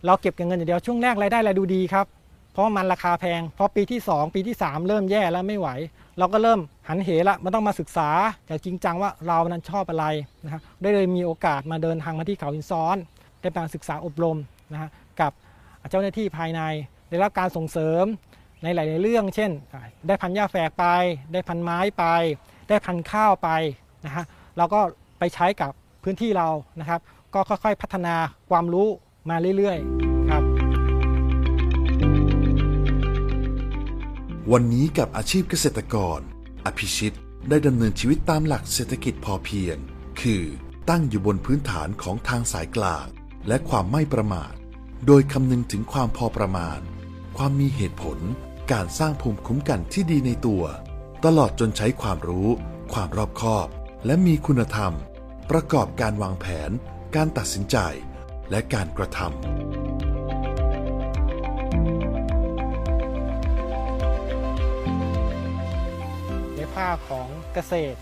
[0.06, 2.06] เราเก็บเงินอย่างเดียวช่วงแรกรายได้รายดูดีครับ
[2.52, 5.68] เพราะมันราคาแพง พอปีที่ 2 ปีที่ 3 เริ่มแย่แล้วไม่ไหว
[6.18, 8.08] เราก็เริ่มหันเหละมันต้องมาศึกษา
[8.46, 10.06] อย่างจริงจังว่าเรานั้นชอบอะไร
[10.44, 12.96] นะฮะได้เลยมีโอกาสมาเดินทางมาที่เขาหินซ้อน
[13.40, 14.38] ได้การศึกษาอบรม
[14.72, 14.90] นะฮะ
[15.20, 15.32] กับ
[15.90, 16.60] เจ้าหน้าที่ภายใน
[17.10, 18.04] ได้รับการส่งเสริม
[18.62, 19.50] ในหลาย ๆ เรื่อง เช่น
[20.06, 20.86] ได้พันหญ้าแฝกไป
[21.32, 22.04] ได้พันไม้ไป
[22.68, 23.48] ได้พันข้าวไป
[24.06, 24.24] นะฮะ
[24.56, 24.80] เราก็
[25.18, 25.72] ไปใช้กับ
[26.04, 26.48] พื้นที่เรา
[26.80, 27.00] นะครับ
[27.34, 28.14] ก็ค่อย ๆ พัฒนา
[28.50, 28.88] ความรู้
[29.30, 30.07] มาเรื่อย ๆ
[34.54, 36.20] วันนี้กับอาชีพเกษตรกร
[36.66, 37.16] อภิชิต
[37.48, 39.76] ได้ดำเนินชีวิตตามหลักเศรษฐกิจพอเพียง
[40.20, 40.42] คือ
[40.90, 43.06] ตั้งอยู่บนพื้นฐานของทางสายกลาง
[43.48, 44.54] และความไม่ประมาท
[45.06, 46.80] โดยคำนึงถึงความพอประมาณ
[47.36, 48.18] ความมีเหตุผล
[48.72, 50.64] การสร้างภูมิคุ้มกันที่ดีในตัว
[51.24, 52.48] ตลอดจนใช้ความรู้
[52.92, 53.68] ความรอบคอบ
[54.06, 54.92] และมีคุณธรรม
[55.50, 56.70] ประกอบการวางแผน
[57.14, 57.76] การตัดสินใจ
[58.50, 67.98] และการกระทำาของเกษตร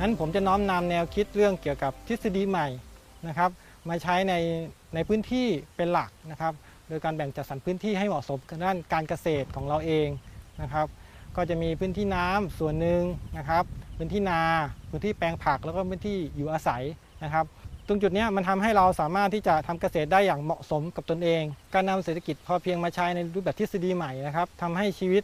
[0.00, 2.68] นั้นผมจะน้อมนำแนวคิดเรื่องเกี่ยวกับทฤษฎีใหม่
[3.28, 3.50] นะครับ
[3.88, 4.34] มาใช้ใน
[4.94, 5.46] ในพื้นที่
[5.76, 6.52] เป็นหลักนะครับ
[6.88, 10.08] โดยการแบ่งจัดสรรพื้นที่ให้เหมาะสมกับด้านการเกษตรของเราเอง
[10.62, 10.86] นะครับ
[11.36, 13.02] ก็จะมีพื้นที่น้ำส่วนหนึ่ง
[13.38, 13.64] นะครับ
[13.98, 14.40] พื้นที่นา
[14.90, 16.82] พื้นที่แปลงผักแล้วก็พื้นที่อยู่อาศัย
[17.24, 17.44] นะครับ
[17.86, 21.42] ตรงจุดนี้มันทำให้เราสามารถที่จะทำเกษตรได้อย่างเหมาะสมกับตนเอง
[21.74, 25.22] การนำเศรษฐกิจพอเพียงมาใช้ในรูปแบบทฤษฎีใหม่นะครับทำให้ชีวิต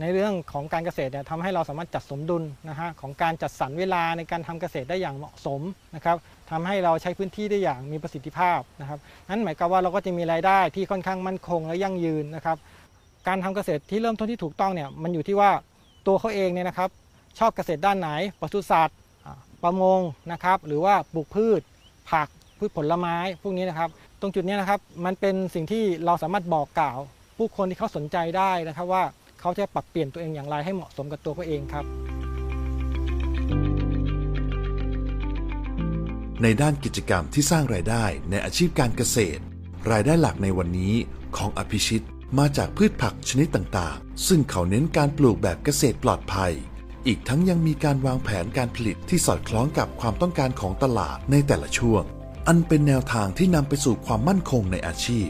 [0.00, 5.60] ในเรื่องของการเกษตรเนี่ยทำให้เราสามารถจัดสมดุลนะฮะของการจัดสรรเวลาในการทำเกษตรได้อย่างเหมาะสม
[5.94, 6.16] นะครับ
[6.50, 12.56] ทำให้เราใช้พื้นที่ได้อย่างมีประสิทธิภาพนะครับนั้นหมายความว่าเราก็จะมีรายได้ที่ค่อนข้างมั่นคงและยั่งยืนนะครับ
[13.28, 15.50] การทำเกษตรที่เริ่มต้นที่ถูกต้องเนี่ยมันอยู่ที่ว่า
[16.06, 16.90] ตัวเขาเองเนี่ยนะครับ
[17.38, 18.10] ชอบเกษตรด้านไหน
[18.40, 18.98] ปศุสัตว์
[19.62, 20.00] ประมง
[20.32, 21.60] นะครับ หรือว่าปลูกพืช
[22.10, 22.28] ผัก
[22.58, 26.98] พืชผลไม้พวกนี้นะครับ ตรงจุดนี้นะครับมันเป็นสิ่งที่เราสามารถบอกกล่าว
[27.36, 29.02] ผู้คนที่เขาสนใจได้นะครับว่า
[29.40, 31.84] เขาจะปรับเปลี่ยนตัวเองอย่างไรให้เหมาะสมกับตัวเขาเองครับ
[36.42, 39.42] ในด้านกิจกรรมที่สร้างรายได้ในอาชีพการเกษตร
[39.90, 40.94] รายได้หลักในวันนี้
[41.36, 42.04] ของอภิชิต
[42.38, 46.52] มาจากพืชผักชนิดต่างๆ ซึ่งเขาเน้นการปลูกแบบเกษตรปลอดภัย
[47.06, 52.02] อีกทั้งยังมีการวางแผนการผลิตที่สอดคล้องกับความต้องการของตลาดในแต่ละช่วง
[52.48, 55.28] อันเป็นแนวทางที่นำไปสู่ความมั่นคงในอาชีพ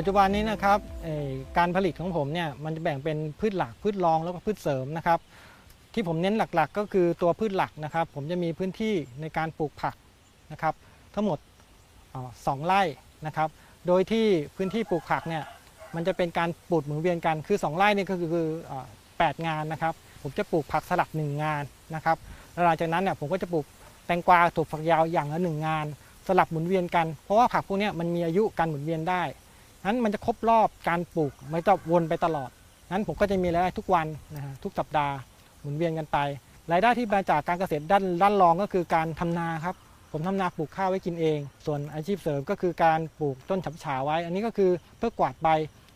[0.00, 0.78] ปัจจุบันนี้นะครับ
[1.58, 5.18] การผลิตของผมเนี่ยมันจะแบ่งเป็นพืชหลักพืชรองแล้วก็พืชเสริมนะครับ
[5.94, 9.94] ที่ผมเน้นหลักๆ ก็คือตัวพืชหลักนะครับ ผมจะมีพื้นที่ในการปลูกผัก
[10.52, 10.74] นะครับ
[11.14, 11.38] ทั้งหมด
[12.46, 12.82] สองไร่
[13.26, 13.48] นะครับ
[13.86, 14.26] โดยที่
[14.56, 15.44] พื้นที่ปลูกผักเนี่ย
[15.94, 18.46] มันจะเป็นการปลูกหมุนเวียนกันคือ 2 ไร่นี่ก็คือ
[19.18, 21.62] แปดงานนะครับ ผมจะปลูกผักสลับหนึ่งงาน
[21.94, 22.16] นะครับ
[22.64, 23.64] หลังจากนั้นเนี่ยผมก็จะปลูก
[24.06, 25.86] แตงกวาถั่วฝักยาวอย่างละหนึ่งงาน
[26.26, 29.22] สลับหมุนเวียนกันเพราะว่าผักพวกนี้มันมีอายุการหมุนเวียนได้
[29.84, 32.50] นั้นมันจะครบรอบการปลูกม่ต้องวนไปตลอด
[32.90, 35.14] นั้นผมก็จะมีรายได้ทุกวันนะฮะทุกสัปดาห์
[35.60, 36.18] หมุนเวียนกันไป
[36.72, 39.76] รายได้ที่มาจากการเกษตรด้านด้านรองก็คือการทำนาครับ
[40.12, 45.48] ผมทำนาปลูกข้าวไว้กินเอง ส่วนอาชีพเสริมก็คือการปลูกต้นฉับฉาไว้ อันนี้ก็คือเพื่อกวาดใบ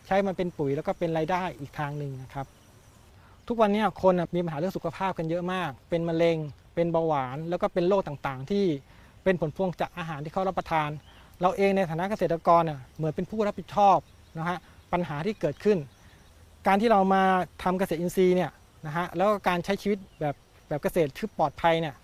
[0.07, 2.45] ใช้มันเป็นปุ๋ยแล้วก็เป็นรายได้อีกทางหนึ่งนะครับ
[3.47, 6.37] ทุกวันนี้คนมีปัญหาเรื่องสุขภาพกันเยอะมาก เป็นมะเร็ง
[6.75, 8.65] เป็นเบาหวาน แล้วก็เป็นโรคต่างๆ ที่
[9.23, 10.89] เป็นผลพวงจากอาหารที่เขารับประทาน
[11.41, 13.97] เราเองในฐานะเกษตรกรน่ะเหมือนเป็นผู้รับผิดชอบ
[14.37, 14.57] นะฮะ
[14.91, 15.77] ปัญหาที่เกิดขึ้น
[16.67, 17.23] การที่เรามา
[17.63, 18.51] ทำเกษตรอินทรีย์เนี่ย
[18.87, 20.35] นะฮะแล้วก็การใช้ชีวิตแบบ
[20.67, 21.95] แบบเกษตรที่ปลอดภัยเนี่ย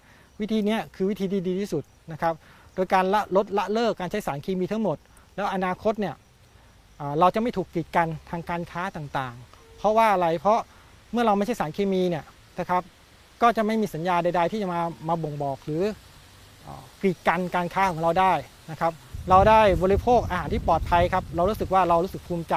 [0.41, 2.33] วิธีนี้คือวิธีที่ดีที่สุดนะครับ
[2.75, 4.97] โดยการละลดละเลิกการใช้สารเคมีทั้งหมด
[5.35, 6.15] แล้วอนาคตเนี่ย
[7.19, 10.59] เราจะไม่ถูกกีดกันทางการค้าต่างๆ เพราะว่าอะไรเพราะ
[11.11, 12.25] เมื่อเราไม่ใช่สารเคมีเนี่ย
[12.59, 12.81] นะครับ
[13.41, 15.83] ก็จะไม่มีสัญญาใด ๆ ที่จะมามาบ่งบอกหรือ
[17.01, 18.33] กีดกันการค้าของเราได้
[18.71, 18.93] นะครับ
[19.29, 22.55] เราได้บริโภคอาหารที่ปลอดภัยครับ เรารู้สึกว่าเรารู้สึกภูมิใจ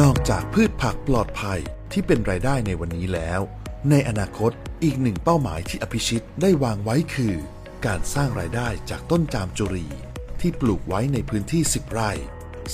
[0.00, 1.60] นอกจากพืชผักปลอดภัย
[1.92, 3.40] ที่เป็นรายได้ในวันนี้แล้ว
[3.90, 4.52] ในอนาคต
[4.84, 7.34] อีกหนึ่งเป้าหมายที่อภิชิตได้วางไว้คือ
[7.86, 9.88] การสร้างรายได้จากต้นจามจุรี
[10.40, 12.10] ที่ปลูกไว้ในพื้นที่ 10 ไร่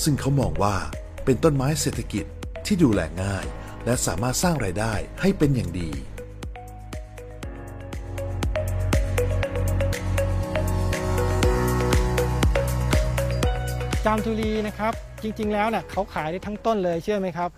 [0.03, 0.77] ซึ่งเขามองว่า
[1.25, 2.25] เป็นต้นไม้เศรษฐกิจ
[2.65, 3.45] ที่ดูแลง่าย
[3.87, 5.89] และสามารถสร้างรายได้ให้เป็นอย่างดี
[14.05, 17.49] จามจุรีนะครับ จริง ๆ แล้วเนี่ยเขาขายได้ทั้งต้นเลยเชื่อไหมครับ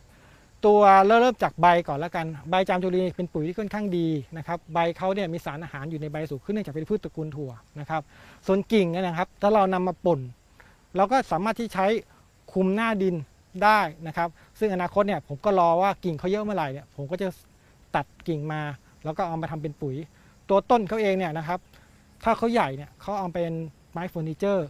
[0.65, 4.07] ตัวเริ่มจากใบก่อนแล้วกัน ใบจามจุรีเป็นปุ๋ยที่ค่อนข้างดี
[4.37, 8.01] นะครับ ใบเขาเนี่ยมีสารอาหารอยู่ในใบสูงขึ้นเนื่องจากเป็นพืชตระกูลถั่วนะครับ
[8.47, 10.19] ส่วนกิ่งเนี่ยนะครับ ถ้าเรานำมาป่น
[10.95, 11.85] เราก็สามารถที่ใช้
[12.53, 13.15] คุมหน้าดิน
[13.63, 14.29] ได้นะครับ
[14.59, 17.27] ซึ่งอนาคตเนี่ยผมก็รอว่ากิ่งเขาเยอะเมื่อไหร่เนี่ยผมก็จะ
[17.95, 18.61] ตัดกิ่งมา
[19.05, 19.95] แล้วก็เอามาทำเป็นปุ๋ย
[20.49, 21.59] ตัวต้นเขาเองเนี่ยนะครับ
[22.23, 23.53] ถ้าเขาใหญ่เนี่ยเขาเอาเป็น
[23.91, 24.67] ไม้เฟอร์นิเจอร์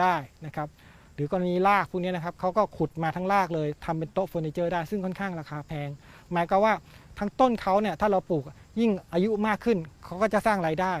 [0.00, 0.14] ได้
[0.46, 0.68] นะครับ
[1.14, 5.88] หรือกรณีรากพวกนี้นะครับเขาก็ขุดมาทั้งรากเลยทำเป็นโต๊ะเฟอร์นิเจอร์ได้ซึ่งค่อนข้างราคาแพง
[6.32, 6.74] หมายก็ว่า
[7.18, 8.44] ทั้งต้นเขาเนี่ยถ้าเราปลูก
[8.80, 10.94] ยิ่งอายุมากขึ้นเขาก็จะสร้างรายได้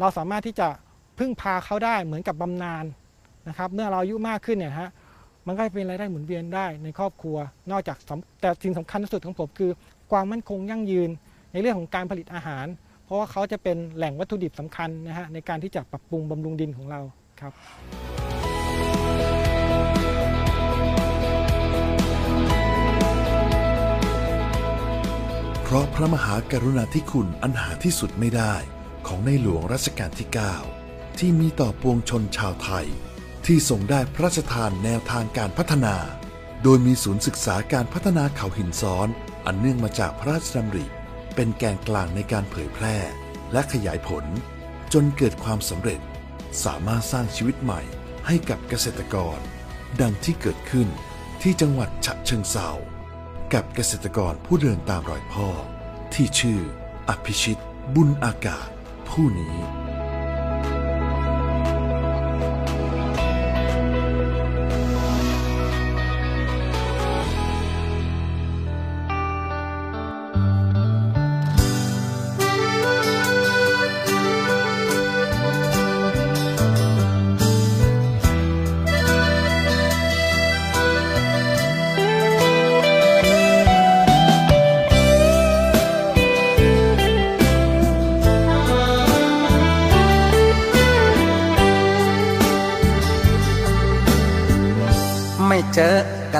[0.00, 0.68] เราสามารถที่จะ
[1.18, 2.84] พึ่งพาเขาได้เหมือนกับบำนาญ
[3.48, 4.90] นะครับ เมื่อเราอายุมากขึ้นเนี่ยฮะ
[5.50, 7.36] มันก็จะเป็นรายได้หมุนเวียนได้ในครอบครัว
[7.70, 9.70] นอกจากสำแต่สิ่งสำคัญที่สุดของผมคือ
[10.10, 11.10] ความมั่นคงยั่งยืน
[11.52, 12.66] ในเรื่องของการผลิตอาหาร
[13.04, 17.00] เพราะว่าเขาจะเป็นแหล่งวัตถุดิบสำคัญนะฮะในการที่จะปรับปรุงบำรุงดินของเรา
[17.40, 17.52] ครับ
[25.64, 28.54] เพราะพระมหากรุณาธิคุณอันหาที่สุดไม่ได้
[29.06, 30.28] ของในหลวงรัชกาลที่
[30.74, 32.88] 9 ที่มีต่อปวงชนชาวไทย
[33.46, 35.96] ที่ทรงได้พระราชทานแนวทางการพัฒนา
[36.62, 39.08] โดยมีศูนย์ศึกษาการพัฒนาเขาหินซ้อน
[39.46, 40.86] อันเนื่องมาจากพระราชดำริ
[41.34, 42.96] เป็นแกนกลางในการเผยแพร่
[43.52, 44.24] และขยายผล
[44.92, 46.00] จนเกิดความสำเร็จ
[46.64, 47.80] สามารถสร้างชีวิตใหม่
[48.26, 49.38] ให้กับเกษตรกร
[50.00, 50.88] ดังที่เกิดขึ้น
[51.42, 52.68] ที่จังหวัดฉะเชิงเซา
[53.52, 55.48] กับเกษตรกรผู้เดินตามรอยพ่อ
[56.14, 56.60] ที่ชื่อ
[57.08, 57.60] อภิชิต
[57.94, 58.68] บุญอากาศ
[59.08, 59.87] ผู้นี้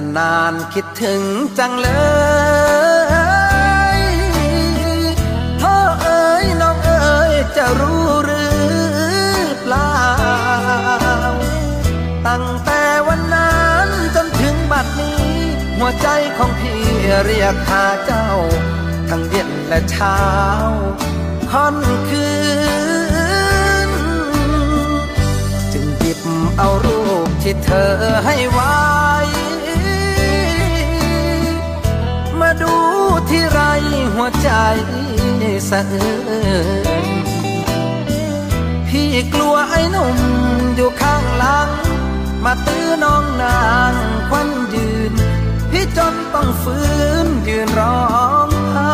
[0.00, 1.22] กันนานคิดถึง
[1.58, 1.88] จังเล
[3.98, 4.00] ย
[5.60, 8.58] พ่อเอ๋ยน้องเอ๋ยจะรู้หรือ
[9.62, 9.94] เปล่า
[12.26, 15.26] ตั้งแต่วันนั้นจนถึงบัดนี้
[15.76, 16.80] หัวใจของพี่
[17.24, 18.28] เรียกหาเจ้า
[19.08, 20.20] ทั้งเย็นและเช้า
[21.50, 21.76] ค่อน
[22.08, 22.28] คื
[23.88, 23.90] น
[25.72, 26.20] จึงหยิบ
[26.58, 27.92] เอารูปที่เธอ
[28.24, 28.78] ให้ไว้
[32.62, 32.74] ดู
[33.30, 33.60] ที่ไร
[34.14, 34.50] หัวใจ
[35.70, 36.10] สะอื้
[37.06, 37.08] น
[38.88, 40.18] พี่กลัวไอ้หนุ่ม
[40.76, 41.70] อยู่ข้างหลัง
[42.44, 43.94] มาตื้อน้องนาง
[44.28, 45.12] ควันยืน
[45.70, 46.88] พี่จนต้องฟื้
[47.24, 48.02] นยืนร้อ
[48.46, 48.92] งไห้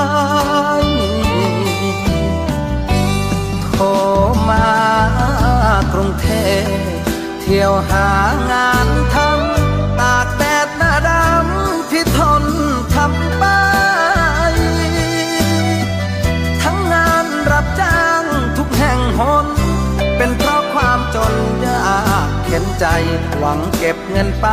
[3.73, 3.87] โทร
[4.49, 4.69] มา
[5.93, 6.27] กรุงเท
[6.65, 6.67] พ
[7.41, 8.09] เที่ยวหา
[8.51, 8.89] งาน
[22.57, 22.87] ข็นใจ
[23.39, 24.47] หวังเก็บเงินไป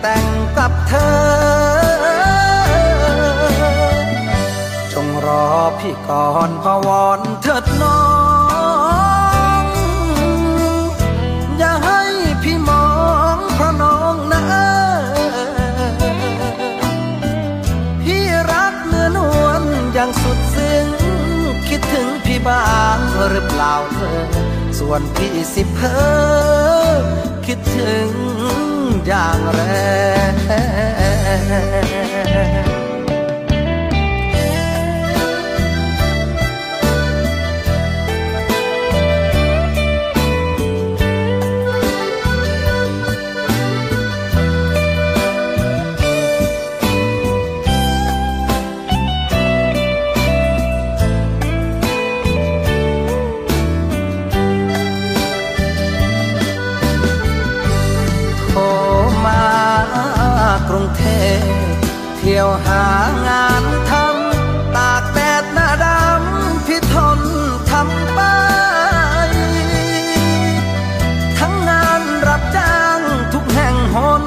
[0.00, 0.26] แต่ง
[0.58, 1.12] กับเธอ
[4.92, 8.02] จงรอพี่ก่อนพวอนเถิดน้อ
[9.62, 9.64] ง
[11.58, 12.02] อย่าให้
[12.42, 12.88] พี่มอ
[13.34, 14.42] งเพราะน้องนะ
[18.02, 19.62] พี่รักเนื้อนวล
[19.94, 20.86] อย่างสุดซึ้ง
[21.68, 22.64] คิดถึงพี่บ้า
[22.96, 22.98] ง
[23.30, 24.20] หรือเปล่าเธอ
[24.78, 26.69] ส่วนพี่สิเพอ
[27.46, 28.10] คิดถึง
[29.06, 29.60] อย่างแร
[30.32, 30.34] ง
[62.40, 62.84] ยวหา
[63.26, 67.20] งานทำตากแดดหน้าดำพี่ทน
[67.70, 68.20] ทำไป
[71.38, 73.00] ทั้งงานรับจ้าง
[73.32, 74.22] ทุกแห่งหน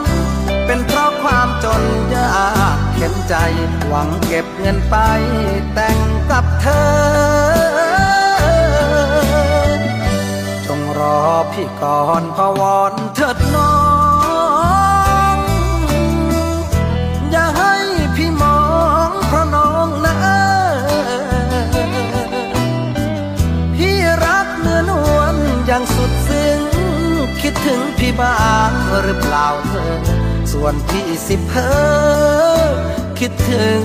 [0.65, 1.83] เป็นเพราะความจน
[2.15, 3.35] ยากเข็นใจ
[3.87, 4.95] หวังเก็บเงินไป
[5.73, 5.97] แต่ง
[6.31, 6.93] กับเธอ
[10.65, 13.82] จงรอพี่ก่อนพวอนเถิดน้องอย่าให้พี่มอง
[28.19, 28.71] บ้าง
[29.03, 29.93] หรือเปล่าเธอ
[30.51, 31.67] ส่วนพี่สิเพอ
[33.19, 33.83] คิดถึง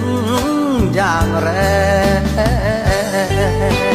[0.95, 1.49] อย่างแร
[2.21, 3.88] ง